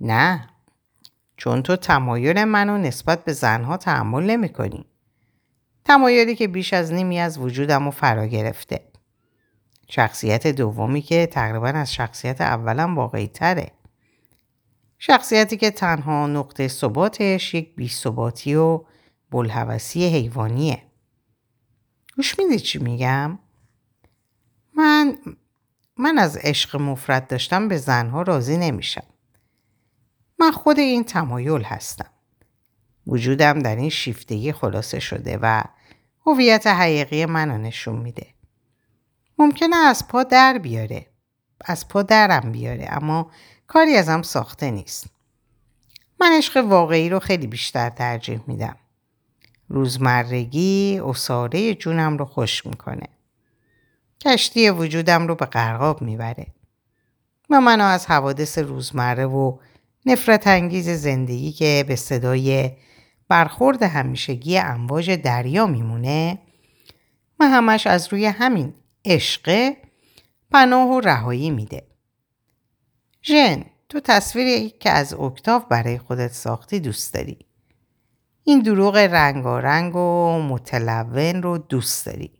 نه. 0.00 0.48
چون 1.36 1.62
تو 1.62 1.76
تمایل 1.76 2.44
منو 2.44 2.78
نسبت 2.78 3.24
به 3.24 3.32
زنها 3.32 3.76
تحمل 3.76 4.22
نمی 4.22 4.48
کنی. 4.48 4.86
تمایلی 5.84 6.36
که 6.36 6.48
بیش 6.48 6.72
از 6.72 6.92
نیمی 6.92 7.18
از 7.18 7.38
وجودم 7.38 7.84
رو 7.84 7.90
فرا 7.90 8.26
گرفته. 8.26 8.80
شخصیت 9.88 10.46
دومی 10.46 11.02
که 11.02 11.26
تقریبا 11.26 11.68
از 11.68 11.92
شخصیت 11.92 12.40
اولم 12.40 12.96
واقعی 12.96 13.28
تره. 13.28 13.70
شخصیتی 14.98 15.56
که 15.56 15.70
تنها 15.70 16.26
نقطه 16.26 16.68
ثباتش 16.68 17.54
یک 17.54 17.74
بی 17.76 17.88
ثباتی 17.88 18.54
و 18.54 18.84
بلحوثی 19.30 20.06
حیوانیه. 20.06 20.82
گوش 22.16 22.38
میدی 22.38 22.60
چی 22.60 22.78
میگم؟ 22.78 23.38
من 24.76 25.18
من 25.96 26.18
از 26.18 26.36
عشق 26.36 26.76
مفرد 26.76 27.26
داشتم 27.26 27.68
به 27.68 27.76
زنها 27.76 28.22
راضی 28.22 28.56
نمیشم. 28.56 29.06
من 30.38 30.50
خود 30.50 30.78
این 30.78 31.04
تمایل 31.04 31.62
هستم. 31.62 32.10
وجودم 33.06 33.58
در 33.58 33.76
این 33.76 33.90
شیفتگی 33.90 34.52
خلاصه 34.52 35.00
شده 35.00 35.38
و 35.42 35.62
هویت 36.26 36.66
حقیقی 36.66 37.26
منو 37.26 37.58
نشون 37.58 37.96
میده. 37.96 38.26
ممکنه 39.38 39.76
از 39.76 40.08
پا 40.08 40.22
در 40.22 40.58
بیاره. 40.58 41.06
از 41.64 41.88
پا 41.88 42.02
درم 42.02 42.52
بیاره 42.52 42.88
اما 42.90 43.30
کاری 43.66 43.96
ازم 43.96 44.22
ساخته 44.22 44.70
نیست. 44.70 45.06
من 46.20 46.32
عشق 46.32 46.64
واقعی 46.64 47.08
رو 47.08 47.18
خیلی 47.18 47.46
بیشتر 47.46 47.90
ترجیح 47.90 48.40
میدم. 48.46 48.76
روزمرگی 49.70 51.00
اصاره 51.04 51.74
جونم 51.74 52.18
رو 52.18 52.24
خوش 52.24 52.66
می‌کنه. 52.66 53.08
کشتی 54.24 54.70
وجودم 54.70 55.26
رو 55.26 55.34
به 55.34 55.46
قرقاب 55.46 56.02
می‌بره. 56.02 56.46
و 57.50 57.60
منو 57.60 57.84
از 57.84 58.06
حوادث 58.06 58.58
روزمره 58.58 59.26
و 59.26 59.58
نفرت 60.06 60.46
انگیز 60.46 60.88
زندگی 60.88 61.52
که 61.52 61.84
به 61.88 61.96
صدای 61.96 62.70
برخورد 63.28 63.82
همیشگی 63.82 64.58
امواج 64.58 65.10
دریا 65.10 65.66
میمونه 65.66 66.38
و 67.40 67.44
همش 67.44 67.86
از 67.86 68.12
روی 68.12 68.26
همین 68.26 68.74
عشق 69.04 69.72
پناه 70.50 70.88
و 70.88 71.00
رهایی 71.00 71.50
میده. 71.50 71.86
ژن 73.22 73.64
تو 73.88 74.00
تصویری 74.00 74.70
که 74.70 74.90
از 74.90 75.14
اکتاف 75.14 75.64
برای 75.64 75.98
خودت 75.98 76.32
ساختی 76.32 76.80
دوست 76.80 77.14
داری. 77.14 77.49
این 78.44 78.60
دروغ 78.60 78.96
رنگارنگ 78.96 79.96
و 79.96 80.38
متلون 80.42 81.42
رو 81.42 81.58
دوست 81.58 82.06
داری. 82.06 82.32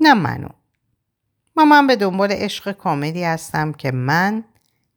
نه 0.00 0.14
منو. 0.14 0.48
و 1.56 1.64
من 1.64 1.86
به 1.86 1.96
دنبال 1.96 2.32
عشق 2.32 2.72
کاملی 2.72 3.24
هستم 3.24 3.72
که 3.72 3.90
من 3.90 4.44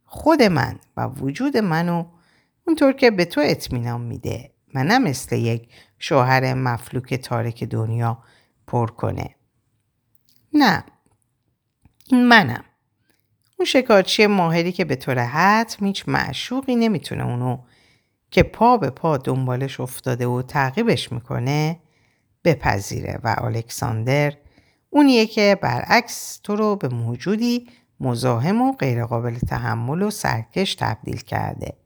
خود 0.06 0.44
من 0.44 0.80
و 0.98 1.08
وجود 1.08 1.58
منو 1.58 2.06
اونطور 2.68 2.94
که 2.94 3.12
به 3.12 3.26
تو 3.26 3.42
اطمینان 3.44 4.02
میده 4.02 4.52
و 4.76 5.00
مثل 5.00 5.36
یک 5.36 5.70
شوهر 6.00 6.54
مفلوک 6.54 7.14
تارک 7.14 7.64
دنیا 7.64 8.24
پر 8.68 8.88
کنه. 8.88 9.36
نه 10.54 10.84
این 12.08 12.28
منم. 12.28 12.64
اون 13.60 13.66
شکارچی 13.66 14.28
ماهری 14.28 14.72
که 14.72 14.86
به 14.86 14.96
طور 14.96 15.20
حتم 15.20 15.86
هیچ 15.86 16.04
معشوقی 16.08 16.76
نمی‌تونه 16.76 17.26
اونو 17.26 17.58
که 18.32 18.44
پا 18.44 18.78
به 18.78 18.90
پا 18.90 19.18
دنبالش 19.18 19.80
افتاده 19.80 20.28
و 20.28 20.42
تعقیبش 20.42 21.12
می‌کنه 21.12 21.80
بپذیره 22.44 23.20
و 23.24 23.36
الکساندر 23.38 24.34
اونیه 24.90 25.26
که 25.26 25.58
برعکس 25.62 26.40
تو 26.44 26.56
رو 26.56 26.76
به 26.76 26.88
موجودی 26.88 27.70
مزاحم 28.00 28.62
و 28.62 28.74
غیرقابل 28.74 29.38
تحمل 29.38 30.02
و 30.02 30.10
سرکش 30.10 30.76
تبدیل 30.76 31.18
کرده. 31.18 31.78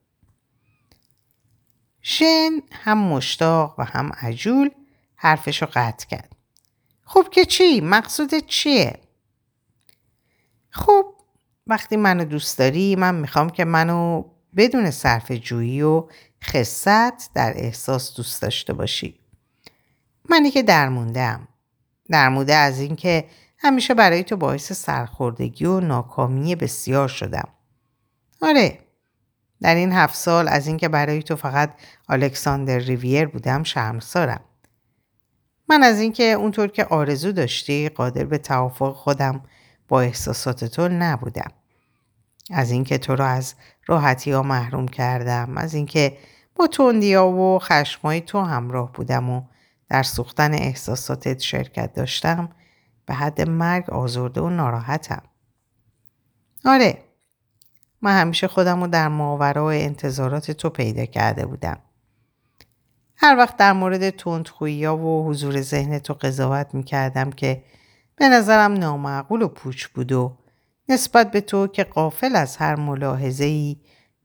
شن 2.02 2.50
هم 2.72 2.98
مشتاق 2.98 3.74
و 3.78 3.84
هم 3.84 4.10
عجول 4.20 4.70
حرفش 5.16 5.62
رو 5.62 5.68
قطع 5.74 6.06
کرد. 6.06 6.36
خب 7.02 7.26
که 7.32 7.44
چی؟ 7.44 7.80
مقصودت 7.80 8.46
چیه؟ 8.46 9.00
خب 10.70 11.04
وقتی 11.66 11.96
منو 11.96 12.24
دوست 12.24 12.58
داری 12.58 12.96
من 12.96 13.14
می‌خوام 13.14 13.50
که 13.50 13.64
منو 13.64 14.24
بدون 14.56 14.90
صرف 14.90 15.32
جویی 15.32 15.82
و 15.82 16.08
خصت 16.44 17.32
در 17.34 17.52
احساس 17.56 18.16
دوست 18.16 18.42
داشته 18.42 18.72
باشی. 18.72 19.20
منی 20.30 20.50
که 20.50 20.62
درموندم. 20.62 21.48
درمونده 22.10 22.54
از 22.54 22.80
اینکه 22.80 23.24
همیشه 23.58 23.94
برای 23.94 24.24
تو 24.24 24.36
باعث 24.36 24.72
سرخوردگی 24.72 25.64
و 25.64 25.80
ناکامی 25.80 26.54
بسیار 26.54 27.08
شدم. 27.08 27.48
آره 28.42 28.78
در 29.60 29.74
این 29.74 29.92
هفت 29.92 30.14
سال 30.14 30.48
از 30.48 30.66
اینکه 30.66 30.88
برای 30.88 31.22
تو 31.22 31.36
فقط 31.36 31.74
الکساندر 32.08 32.78
ریویر 32.78 33.26
بودم 33.26 33.62
شرمسارم. 33.62 34.40
من 35.68 35.82
از 35.82 36.00
اینکه 36.00 36.24
اونطور 36.24 36.68
که 36.68 36.84
آرزو 36.84 37.32
داشتی 37.32 37.88
قادر 37.88 38.24
به 38.24 38.38
توافق 38.38 38.96
خودم 38.96 39.42
با 39.88 40.00
احساسات 40.00 40.64
تو 40.64 40.88
نبودم. 40.88 41.50
از 42.50 42.70
اینکه 42.70 42.98
تو 42.98 43.16
رو 43.16 43.24
از 43.24 43.54
راحتی 43.86 44.30
ها 44.30 44.42
محروم 44.42 44.88
کردم. 44.88 45.56
از 45.56 45.74
اینکه 45.74 46.18
با 46.54 46.66
تندیا 46.66 47.26
و 47.26 47.58
خشمای 47.58 48.20
تو 48.20 48.40
همراه 48.40 48.92
بودم 48.92 49.30
و 49.30 49.42
در 49.88 50.02
سوختن 50.02 50.54
احساساتت 50.54 51.40
شرکت 51.40 51.92
داشتم 51.92 52.48
به 53.06 53.14
حد 53.14 53.40
مرگ 53.48 53.90
آزرده 53.90 54.40
و 54.40 54.50
ناراحتم. 54.50 55.22
آره 56.64 56.98
من 58.02 58.20
همیشه 58.20 58.48
خودم 58.48 58.80
رو 58.80 58.86
در 58.86 59.08
ماورا 59.08 59.70
انتظارات 59.70 60.50
تو 60.50 60.70
پیدا 60.70 61.04
کرده 61.04 61.46
بودم. 61.46 61.78
هر 63.16 63.36
وقت 63.36 63.56
در 63.56 63.72
مورد 63.72 64.10
تندخویی 64.10 64.86
و 64.86 65.22
حضور 65.22 65.60
ذهن 65.60 65.98
تو 65.98 66.14
قضاوت 66.14 66.74
می 66.74 66.82
کردم 66.82 67.30
که 67.30 67.62
به 68.16 68.28
نظرم 68.28 68.72
نامعقول 68.72 69.42
و 69.42 69.48
پوچ 69.48 69.86
بود 69.86 70.12
و 70.12 70.36
نسبت 70.88 71.30
به 71.30 71.40
تو 71.40 71.66
که 71.66 71.84
قافل 71.84 72.36
از 72.36 72.56
هر 72.56 72.76
ملاحظه 72.76 73.44
ای 73.44 73.76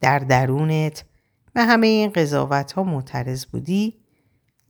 در 0.01 0.19
درونت 0.19 1.05
به 1.53 1.61
همه 1.61 1.87
این 1.87 2.09
قضاوت 2.09 2.71
ها 2.71 2.83
معترض 2.83 3.45
بودی 3.45 4.01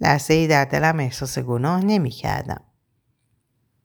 لحظه 0.01 0.34
ای 0.34 0.47
در 0.47 0.65
دلم 0.65 0.99
احساس 0.99 1.39
گناه 1.39 1.86
نمی 1.86 2.10
کردم. 2.10 2.63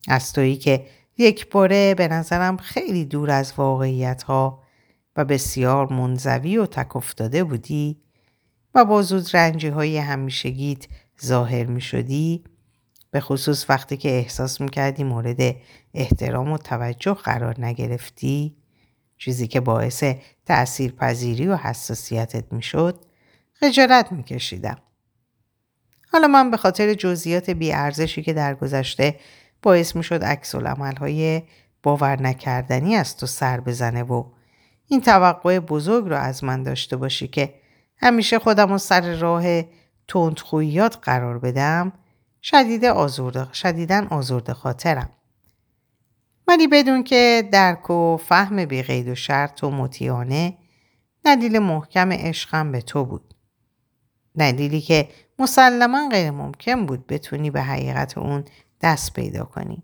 از 0.08 0.32
تویی 0.32 0.56
که 0.56 0.86
یک 1.18 1.50
باره 1.50 1.94
به 1.94 2.08
نظرم 2.08 2.56
خیلی 2.56 3.04
دور 3.04 3.30
از 3.30 3.52
واقعیت 3.56 4.22
ها 4.22 4.62
و 5.16 5.24
بسیار 5.24 5.92
منزوی 5.92 6.58
و 6.58 6.66
تک 6.66 6.96
افتاده 6.96 7.44
بودی 7.44 8.02
و 8.74 8.84
با 8.84 9.02
زود 9.02 9.36
رنجی 9.36 9.68
های 9.68 9.98
همیشگیت 9.98 10.86
ظاهر 11.24 11.64
می 11.64 11.80
شدی 11.80 12.44
به 13.16 13.20
خصوص 13.20 13.70
وقتی 13.70 13.96
که 13.96 14.08
احساس 14.08 14.60
می 14.60 14.68
کردی 14.68 15.04
مورد 15.04 15.56
احترام 15.94 16.52
و 16.52 16.58
توجه 16.58 17.14
قرار 17.14 17.54
نگرفتی 17.60 18.56
چیزی 19.18 19.46
که 19.46 19.60
باعث 19.60 20.04
تأثیر 20.46 20.92
پذیری 20.92 21.46
و 21.46 21.56
حساسیتت 21.56 22.52
می 22.52 22.62
شد 22.62 23.00
خجالت 23.52 24.12
می 24.12 24.22
کشیدم. 24.22 24.76
حالا 26.12 26.28
من 26.28 26.50
به 26.50 26.56
خاطر 26.56 26.94
جزئیات 26.94 27.50
بیارزشی 27.50 28.22
که 28.22 28.32
در 28.32 28.54
گذشته 28.54 29.20
باعث 29.62 29.96
می 29.96 30.02
شد 30.02 30.24
عکس 30.24 30.54
های 30.54 31.42
باور 31.82 32.22
نکردنی 32.22 32.94
از 32.94 33.16
تو 33.16 33.26
سر 33.26 33.60
بزنه 33.60 34.02
و 34.02 34.24
این 34.88 35.00
توقع 35.00 35.58
بزرگ 35.58 36.08
رو 36.08 36.16
از 36.16 36.44
من 36.44 36.62
داشته 36.62 36.96
باشی 36.96 37.28
که 37.28 37.54
همیشه 37.96 38.38
خودم 38.38 38.68
رو 38.68 38.78
سر 38.78 39.14
راه 39.14 39.62
تندخوییات 40.08 40.98
قرار 41.02 41.38
بدم 41.38 41.92
شدید 42.50 42.84
آزرده، 42.84 43.52
شدیدن 43.52 44.06
آزرده 44.06 44.54
خاطرم. 44.54 45.10
ولی 46.48 46.66
بدون 46.66 47.04
که 47.04 47.48
درک 47.52 47.90
و 47.90 48.16
فهم 48.16 48.64
بیقید 48.64 49.08
و 49.08 49.14
شرط 49.14 49.64
و 49.64 49.70
مطیانه 49.70 50.58
دلیل 51.24 51.58
محکم 51.58 52.12
عشقم 52.12 52.72
به 52.72 52.80
تو 52.80 53.04
بود. 53.04 53.34
دلیلی 54.38 54.80
که 54.80 55.08
مسلما 55.38 56.08
غیر 56.08 56.30
ممکن 56.30 56.86
بود 56.86 57.06
بتونی 57.06 57.50
به 57.50 57.62
حقیقت 57.62 58.18
اون 58.18 58.44
دست 58.80 59.12
پیدا 59.12 59.44
کنی. 59.44 59.82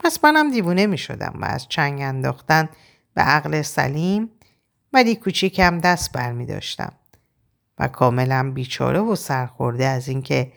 پس 0.00 0.24
منم 0.24 0.50
دیوونه 0.50 0.86
می 0.86 0.98
شدم 0.98 1.38
و 1.40 1.44
از 1.44 1.68
چنگ 1.68 2.00
انداختن 2.00 2.68
به 3.14 3.22
عقل 3.22 3.62
سلیم 3.62 4.30
ولی 4.92 5.16
کوچیکم 5.16 5.78
دست 5.78 6.12
بر 6.12 6.32
می 6.32 6.46
داشتم 6.46 6.92
و 7.78 7.88
کاملا 7.88 8.52
بیچاره 8.54 9.00
و 9.00 9.14
سرخورده 9.14 9.86
از 9.86 10.08
اینکه 10.08 10.52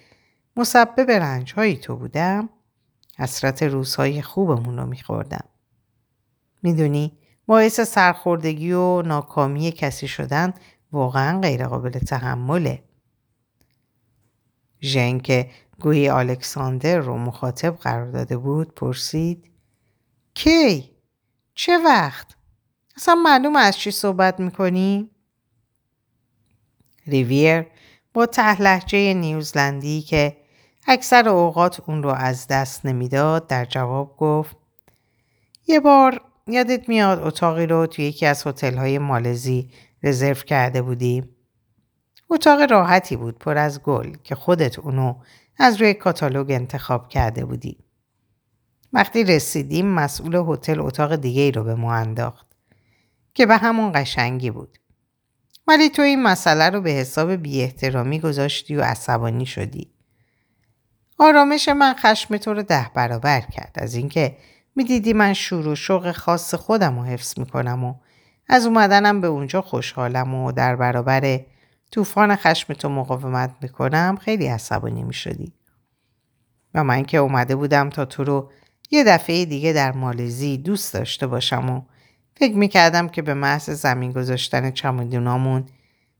مسبب 0.55 1.11
رنجهایی 1.11 1.77
تو 1.77 1.95
بودم 1.95 2.49
حسرت 3.17 3.63
روزهای 3.63 4.21
خوبمون 4.21 4.77
رو 4.77 4.85
میخوردم. 4.85 5.45
می‌دونی 6.63 7.17
باعث 7.45 7.79
سرخوردگی 7.79 8.71
و 8.71 9.01
ناکامی 9.01 9.71
کسی 9.71 10.07
شدن 10.07 10.53
واقعا 10.91 11.39
غیرقابل 11.39 11.91
تحمله. 11.91 12.83
ژن 14.81 15.19
که 15.19 15.49
گویی 15.79 16.09
الکساندر 16.09 16.97
رو 16.97 17.17
مخاطب 17.17 17.75
قرار 17.75 18.11
داده 18.11 18.37
بود 18.37 18.75
پرسید 18.75 19.51
کی؟ 20.33 20.91
چه 21.55 21.77
وقت؟ 21.77 22.27
اصلا 22.97 23.15
معلوم 23.15 23.55
از 23.55 23.77
چی 23.77 23.91
صحبت 23.91 24.39
می‌کنی؟ 24.39 25.09
ریویر 27.07 27.67
با 28.13 28.25
ته 28.25 29.13
نیوزلندی 29.13 30.01
که 30.01 30.37
اکثر 30.91 31.29
اوقات 31.29 31.79
اون 31.85 32.03
رو 32.03 32.09
از 32.09 32.47
دست 32.47 32.85
نمی‌داد 32.85 33.47
در 33.47 33.65
جواب 33.65 34.17
گفت 34.17 34.57
یه 35.67 35.79
بار 35.79 36.21
یادت 36.47 36.89
میاد 36.89 37.19
اتاقی 37.23 37.65
رو 37.65 37.87
توی 37.87 38.05
یکی 38.05 38.25
از 38.25 38.47
هتل‌های 38.47 38.99
مالزی 38.99 39.69
رزرو 40.03 40.33
کرده 40.33 40.81
بودی؟ 40.81 41.23
اتاق 42.29 42.71
راحتی 42.71 43.15
بود 43.15 43.39
پر 43.39 43.57
از 43.57 43.81
گل 43.81 44.13
که 44.23 44.35
خودت 44.35 44.79
اونو 44.79 45.15
از 45.57 45.81
روی 45.81 45.93
کاتالوگ 45.93 46.51
انتخاب 46.51 47.09
کرده 47.09 47.45
بودی. 47.45 47.77
وقتی 48.93 49.23
رسیدیم 49.23 49.87
مسئول 49.87 50.35
هتل 50.35 50.79
اتاق 50.79 51.15
دیگه 51.15 51.41
ای 51.41 51.51
رو 51.51 51.63
به 51.63 51.75
ما 51.75 51.93
انداخت 51.93 52.47
که 53.33 53.45
به 53.45 53.57
همون 53.57 53.91
قشنگی 53.95 54.51
بود. 54.51 54.77
ولی 55.67 55.89
تو 55.89 56.01
این 56.01 56.23
مسئله 56.23 56.69
رو 56.69 56.81
به 56.81 56.91
حساب 56.91 57.31
بی 57.31 57.61
احترامی 57.61 58.19
گذاشتی 58.19 58.75
و 58.75 58.81
عصبانی 58.81 59.45
شدی. 59.45 60.00
آرامش 61.23 61.69
من 61.69 61.93
خشم 61.93 62.37
تو 62.37 62.53
رو 62.53 62.63
ده 62.63 62.91
برابر 62.93 63.41
کرد 63.41 63.71
از 63.75 63.95
اینکه 63.95 64.37
می‌دیدی 64.75 65.13
من 65.13 65.33
شور 65.33 65.67
و 65.67 65.75
شوق 65.75 66.11
خاص 66.11 66.55
خودم 66.55 66.99
رو 66.99 67.05
حفظ 67.05 67.39
می‌کنم 67.39 67.83
و 67.83 67.95
از 68.47 68.65
اومدنم 68.65 69.21
به 69.21 69.27
اونجا 69.27 69.61
خوشحالم 69.61 70.35
و 70.35 70.51
در 70.51 70.75
برابر 70.75 71.39
طوفان 71.91 72.35
خشم 72.35 72.73
تو 72.73 72.89
مقاومت 72.89 73.55
می‌کنم 73.61 74.17
خیلی 74.21 74.47
عصبانی 74.47 75.03
می‌شدی. 75.03 75.53
و 76.73 76.83
من 76.83 77.03
که 77.03 77.17
اومده 77.17 77.55
بودم 77.55 77.89
تا 77.89 78.05
تو 78.05 78.23
رو 78.23 78.51
یه 78.91 79.03
دفعه 79.03 79.45
دیگه 79.45 79.73
در 79.73 79.91
مالزی 79.91 80.57
دوست 80.57 80.93
داشته 80.93 81.27
باشم 81.27 81.69
و 81.69 81.81
فکر 82.35 82.55
می‌کردم 82.55 83.09
که 83.09 83.21
به 83.21 83.33
محض 83.33 83.69
زمین 83.69 84.11
گذاشتن 84.11 84.71
چمدونامون 84.71 85.65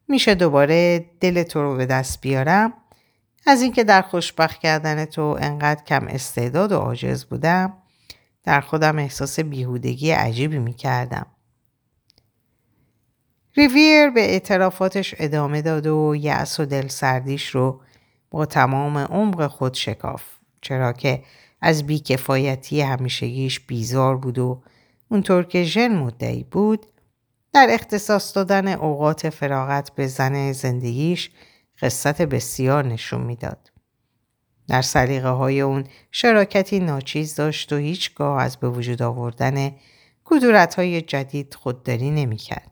میشه 0.08 0.36
دوباره 0.36 1.06
دل 1.20 1.44
تو 1.44 1.62
رو 1.62 1.78
به 1.78 1.86
دست 1.86 2.22
بیارم 2.22 2.74
از 3.46 3.62
اینکه 3.62 3.84
در 3.84 4.02
خوشبخت 4.02 4.60
کردن 4.60 5.06
تو 5.06 5.38
انقدر 5.40 5.84
کم 5.84 6.08
استعداد 6.08 6.72
و 6.72 6.78
عاجز 6.78 7.26
بودم 7.26 7.78
در 8.44 8.62
خودم 8.62 9.00
احساس 9.00 9.40
بیهودگی 9.40 10.12
عجیبی 10.12 10.60
می 10.60 10.74
کردم. 10.74 11.26
ریویر 13.58 14.10
به 14.10 14.22
اعترافاتش 14.22 15.16
ادامه 15.18 15.62
داد 15.62 15.88
و 15.88 16.16
یأس 16.16 16.60
و 16.60 16.66
دل 16.66 16.88
سردیش 16.88 17.48
رو 17.48 17.82
با 18.32 18.46
تمام 18.46 18.98
عمق 18.98 19.48
خود 19.48 19.74
شکاف 19.74 20.24
چرا 20.62 20.94
که 20.94 21.24
از 21.62 21.88
بیکفایتی 21.88 22.82
همیشگیش 22.82 23.60
بیزار 23.60 24.18
بود 24.18 24.40
و 24.40 24.64
اونطور 25.10 25.44
که 25.44 25.64
ژن 25.64 25.96
مدعی 25.96 26.44
بود 26.44 26.86
در 27.54 27.68
اختصاص 27.70 28.36
دادن 28.36 28.68
اوقات 28.68 29.30
فراغت 29.30 29.92
به 29.96 30.08
زن 30.08 30.52
زندگیش 30.52 31.32
قصت 31.82 32.22
بسیار 32.22 32.86
نشون 32.86 33.22
می‌داد. 33.22 33.72
در 34.68 34.82
سلیقه 34.82 35.30
های 35.30 35.62
اون 35.62 35.86
شراکتی 36.12 36.80
ناچیز 36.80 37.36
داشت 37.36 37.74
و 37.74 37.78
هیچگاه 37.78 38.42
از 38.42 38.58
به 38.58 38.70
وجود 38.70 39.02
آوردن 39.02 39.72
کدورت 40.24 40.76
های 40.76 41.02
جدید 41.02 41.54
خودداری 41.54 42.12
نمی‌کرد. 42.12 42.72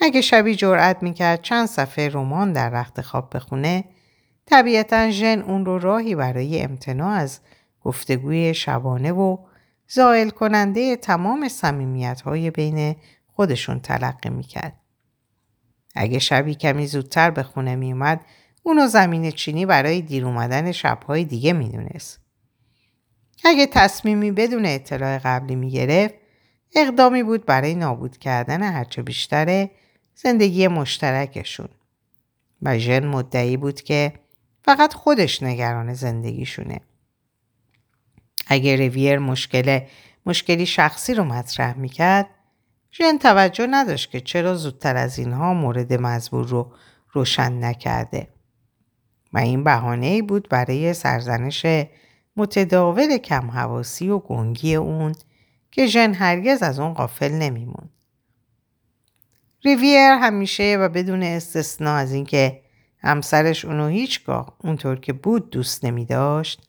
اگه 0.00 0.20
شبی 0.20 0.54
جرأت 0.54 1.02
می‌کرد 1.02 1.42
چند 1.42 1.66
صفحه 1.66 2.08
رمان 2.08 2.52
در 2.52 2.70
رخت 2.70 3.00
خواب 3.00 3.36
بخونه 3.36 3.84
طبیعتا 4.46 5.10
ژن 5.10 5.42
اون 5.42 5.66
رو 5.66 5.78
راهی 5.78 6.14
برای 6.14 6.62
امتناع 6.62 7.12
از 7.12 7.40
گفتگوی 7.80 8.54
شبانه 8.54 9.12
و 9.12 9.36
زائل 9.88 10.30
کننده 10.30 10.96
تمام 10.96 11.48
سمیمیت 11.48 12.20
های 12.20 12.50
بین 12.50 12.96
خودشون 13.26 13.80
تلقی 13.80 14.30
می‌کرد. 14.30 14.80
اگه 15.94 16.18
شبی 16.18 16.54
کمی 16.54 16.86
زودتر 16.86 17.30
به 17.30 17.42
خونه 17.42 17.76
میومد 17.76 18.20
اونو 18.62 18.86
زمین 18.86 19.30
چینی 19.30 19.66
برای 19.66 20.02
دیر 20.02 20.26
اومدن 20.26 20.72
شبهای 20.72 21.24
دیگه 21.24 21.52
می‌دونست. 21.52 22.20
اگه 23.44 23.66
تصمیمی 23.66 24.32
بدون 24.32 24.66
اطلاع 24.66 25.18
قبلی 25.18 25.56
می‌گرفت 25.56 26.14
اقدامی 26.74 27.22
بود 27.22 27.46
برای 27.46 27.74
نابود 27.74 28.18
کردن 28.18 28.62
هرچه 28.62 29.02
بیشتر 29.02 29.68
زندگی 30.14 30.68
مشترکشون. 30.68 31.68
و 32.62 32.78
ژن 32.78 33.06
مدعی 33.06 33.56
بود 33.56 33.80
که 33.80 34.12
فقط 34.62 34.94
خودش 34.94 35.42
نگران 35.42 35.94
زندگیشونه. 35.94 36.80
اگر 38.46 38.76
رویر 38.76 39.18
مشکل 39.18 39.80
مشکلی 40.26 40.66
شخصی 40.66 41.14
رو 41.14 41.24
مطرح 41.24 41.78
می‌کرد 41.78 42.26
ژن 42.98 43.18
توجه 43.18 43.66
نداشت 43.70 44.10
که 44.10 44.20
چرا 44.20 44.54
زودتر 44.54 44.96
از 44.96 45.18
اینها 45.18 45.54
مورد 45.54 45.92
مزبور 45.92 46.46
رو 46.46 46.72
روشن 47.12 47.64
نکرده 47.64 48.28
و 49.32 49.38
این 49.38 49.64
بهانه 49.64 50.22
بود 50.22 50.48
برای 50.48 50.94
سرزنش 50.94 51.66
متداول 52.36 53.18
کم 53.18 53.50
حواسی 53.50 54.08
و 54.08 54.18
گنگی 54.18 54.74
اون 54.74 55.14
که 55.70 55.86
ژن 55.86 56.14
هرگز 56.14 56.62
از 56.62 56.78
اون 56.78 56.92
قافل 56.92 57.32
نمیموند. 57.32 57.90
ریویر 59.64 60.12
همیشه 60.12 60.76
و 60.80 60.88
بدون 60.88 61.22
استثنا 61.22 61.94
از 61.94 62.12
اینکه 62.12 62.62
همسرش 62.98 63.64
اونو 63.64 63.86
هیچگاه 63.86 64.56
اونطور 64.58 65.00
که 65.00 65.12
بود 65.12 65.50
دوست 65.50 65.84
نمی 65.84 66.04
داشت 66.04 66.68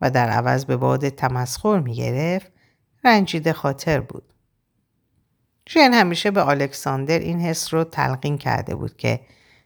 و 0.00 0.10
در 0.10 0.30
عوض 0.30 0.64
به 0.64 0.76
باد 0.76 1.08
تمسخر 1.08 1.80
می 1.80 1.94
گرفت 1.94 2.52
رنجیده 3.04 3.52
خاطر 3.52 4.00
بود. 4.00 4.31
ژن 5.68 5.92
همیشه 5.92 6.30
به 6.30 6.48
الکساندر 6.48 7.18
این 7.18 7.40
حس 7.40 7.74
رو 7.74 7.84
تلقین 7.84 8.38
کرده 8.38 8.74
بود 8.74 8.96
که 8.96 9.20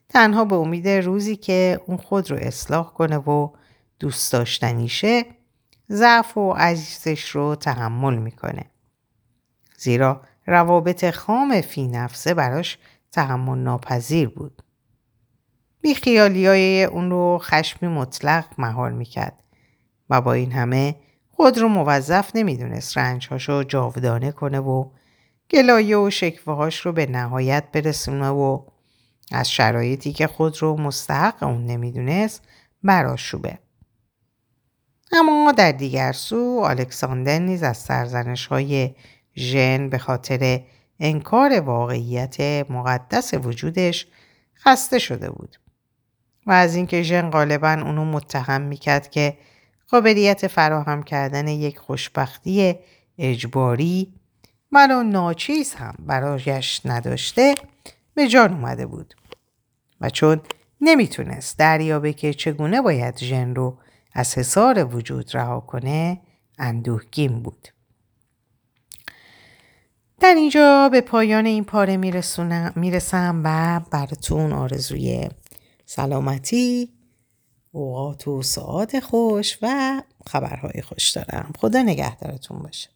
تنها 0.08 0.44
به 0.44 0.56
امید 0.56 0.88
روزی 0.88 1.36
که 1.36 1.80
اون 1.86 1.96
خود 1.96 2.30
رو 2.30 2.36
اصلاح 2.36 2.92
کنه 2.92 3.16
و 3.16 3.50
دوست 3.98 4.32
داشتنیشه 4.32 5.24
ضعف 5.90 6.36
و 6.36 6.52
عزیزش 6.52 7.28
رو 7.28 7.54
تحمل 7.54 8.16
می‌کنه. 8.16 8.64
زیرا 9.76 10.22
روابط 10.46 11.10
خام 11.10 11.60
فی 11.60 11.88
نفسه 11.88 12.34
براش 12.34 12.78
تحمل 13.12 13.58
ناپذیر 13.58 14.28
بود. 14.28 14.62
بیخیالی 15.80 16.46
های 16.46 16.84
اون 16.84 17.10
رو 17.10 17.38
خشمی 17.42 17.88
مطلق 17.88 18.44
مهار 18.58 18.92
می‌کرد 18.92 19.42
و 20.10 20.20
با 20.20 20.32
این 20.32 20.52
همه 20.52 20.96
خود 21.30 21.58
رو 21.58 21.68
موظف 21.68 22.30
نمی‌دونست 22.34 22.98
رنجهاشو 22.98 23.62
جاودانه 23.62 24.32
کنه 24.32 24.60
و 24.60 24.90
گلایه 25.50 25.96
و 25.96 26.10
شکوهاش 26.10 26.80
رو 26.80 26.92
به 26.92 27.06
نهایت 27.06 27.64
برسونه 27.72 28.28
و 28.28 28.62
از 29.32 29.50
شرایطی 29.50 30.12
که 30.12 30.26
خود 30.26 30.62
رو 30.62 30.76
مستحق 30.76 31.42
اون 31.42 31.66
نمی‌دونست 31.66 32.42
براشوبه. 32.82 33.58
اما 35.12 35.52
در 35.52 35.72
دیگر 35.72 36.12
سو 36.12 36.62
الکساندر 36.66 37.38
نیز 37.38 37.62
از 37.62 37.76
سرزنش 37.76 38.46
های 38.46 38.94
ژن 39.36 39.88
به 39.88 39.98
خاطر 39.98 40.60
انکار 41.00 41.60
واقعیت 41.60 42.40
مقدس 42.70 43.34
وجودش 43.34 44.06
خسته 44.56 44.98
شده 44.98 45.30
بود 45.30 45.56
و 46.46 46.52
از 46.52 46.74
اینکه 46.74 47.02
ژن 47.02 47.30
غالبا 47.30 47.72
اونو 47.72 48.04
متهم 48.04 48.62
می‌کرد 48.62 49.10
که 49.10 49.38
قابلیت 49.88 50.46
فراهم 50.46 51.02
کردن 51.02 51.48
یک 51.48 51.78
خوشبختی 51.78 52.74
اجباری 53.18 54.15
ولو 54.76 55.02
ناچیز 55.02 55.74
هم 55.74 55.94
برایش 55.98 56.80
نداشته 56.84 57.54
به 58.14 58.28
جان 58.28 58.52
اومده 58.52 58.86
بود. 58.86 59.14
و 60.00 60.10
چون 60.10 60.40
نمی‌تونست 60.80 61.58
دریابه 61.58 62.12
که 62.12 62.34
چگونه 62.34 62.80
باید 62.80 63.18
ژن 63.18 63.54
رو 63.54 63.78
از 64.12 64.38
حصار 64.38 64.96
وجود 64.96 65.36
رها 65.36 65.60
کنه 65.60 66.20
اندوهگین 66.58 67.42
بود. 67.42 67.68
در 70.20 70.34
اینجا 70.34 70.88
به 70.88 71.00
پایان 71.00 71.46
این 71.46 71.64
پاره 71.64 71.96
می‌رسم 72.76 73.42
و 73.44 73.80
براتون 73.90 74.52
آرزوی 74.52 75.28
سلامتی 75.86 76.92
اوقات 77.72 78.28
و 78.28 78.42
ساعت 78.42 79.00
خوش 79.00 79.58
و 79.62 80.02
خبرهای 80.26 80.82
خوش 80.82 81.10
دارم. 81.10 81.52
خدا 81.58 81.82
نگهدارتون 81.82 82.58
باشه. 82.58 82.95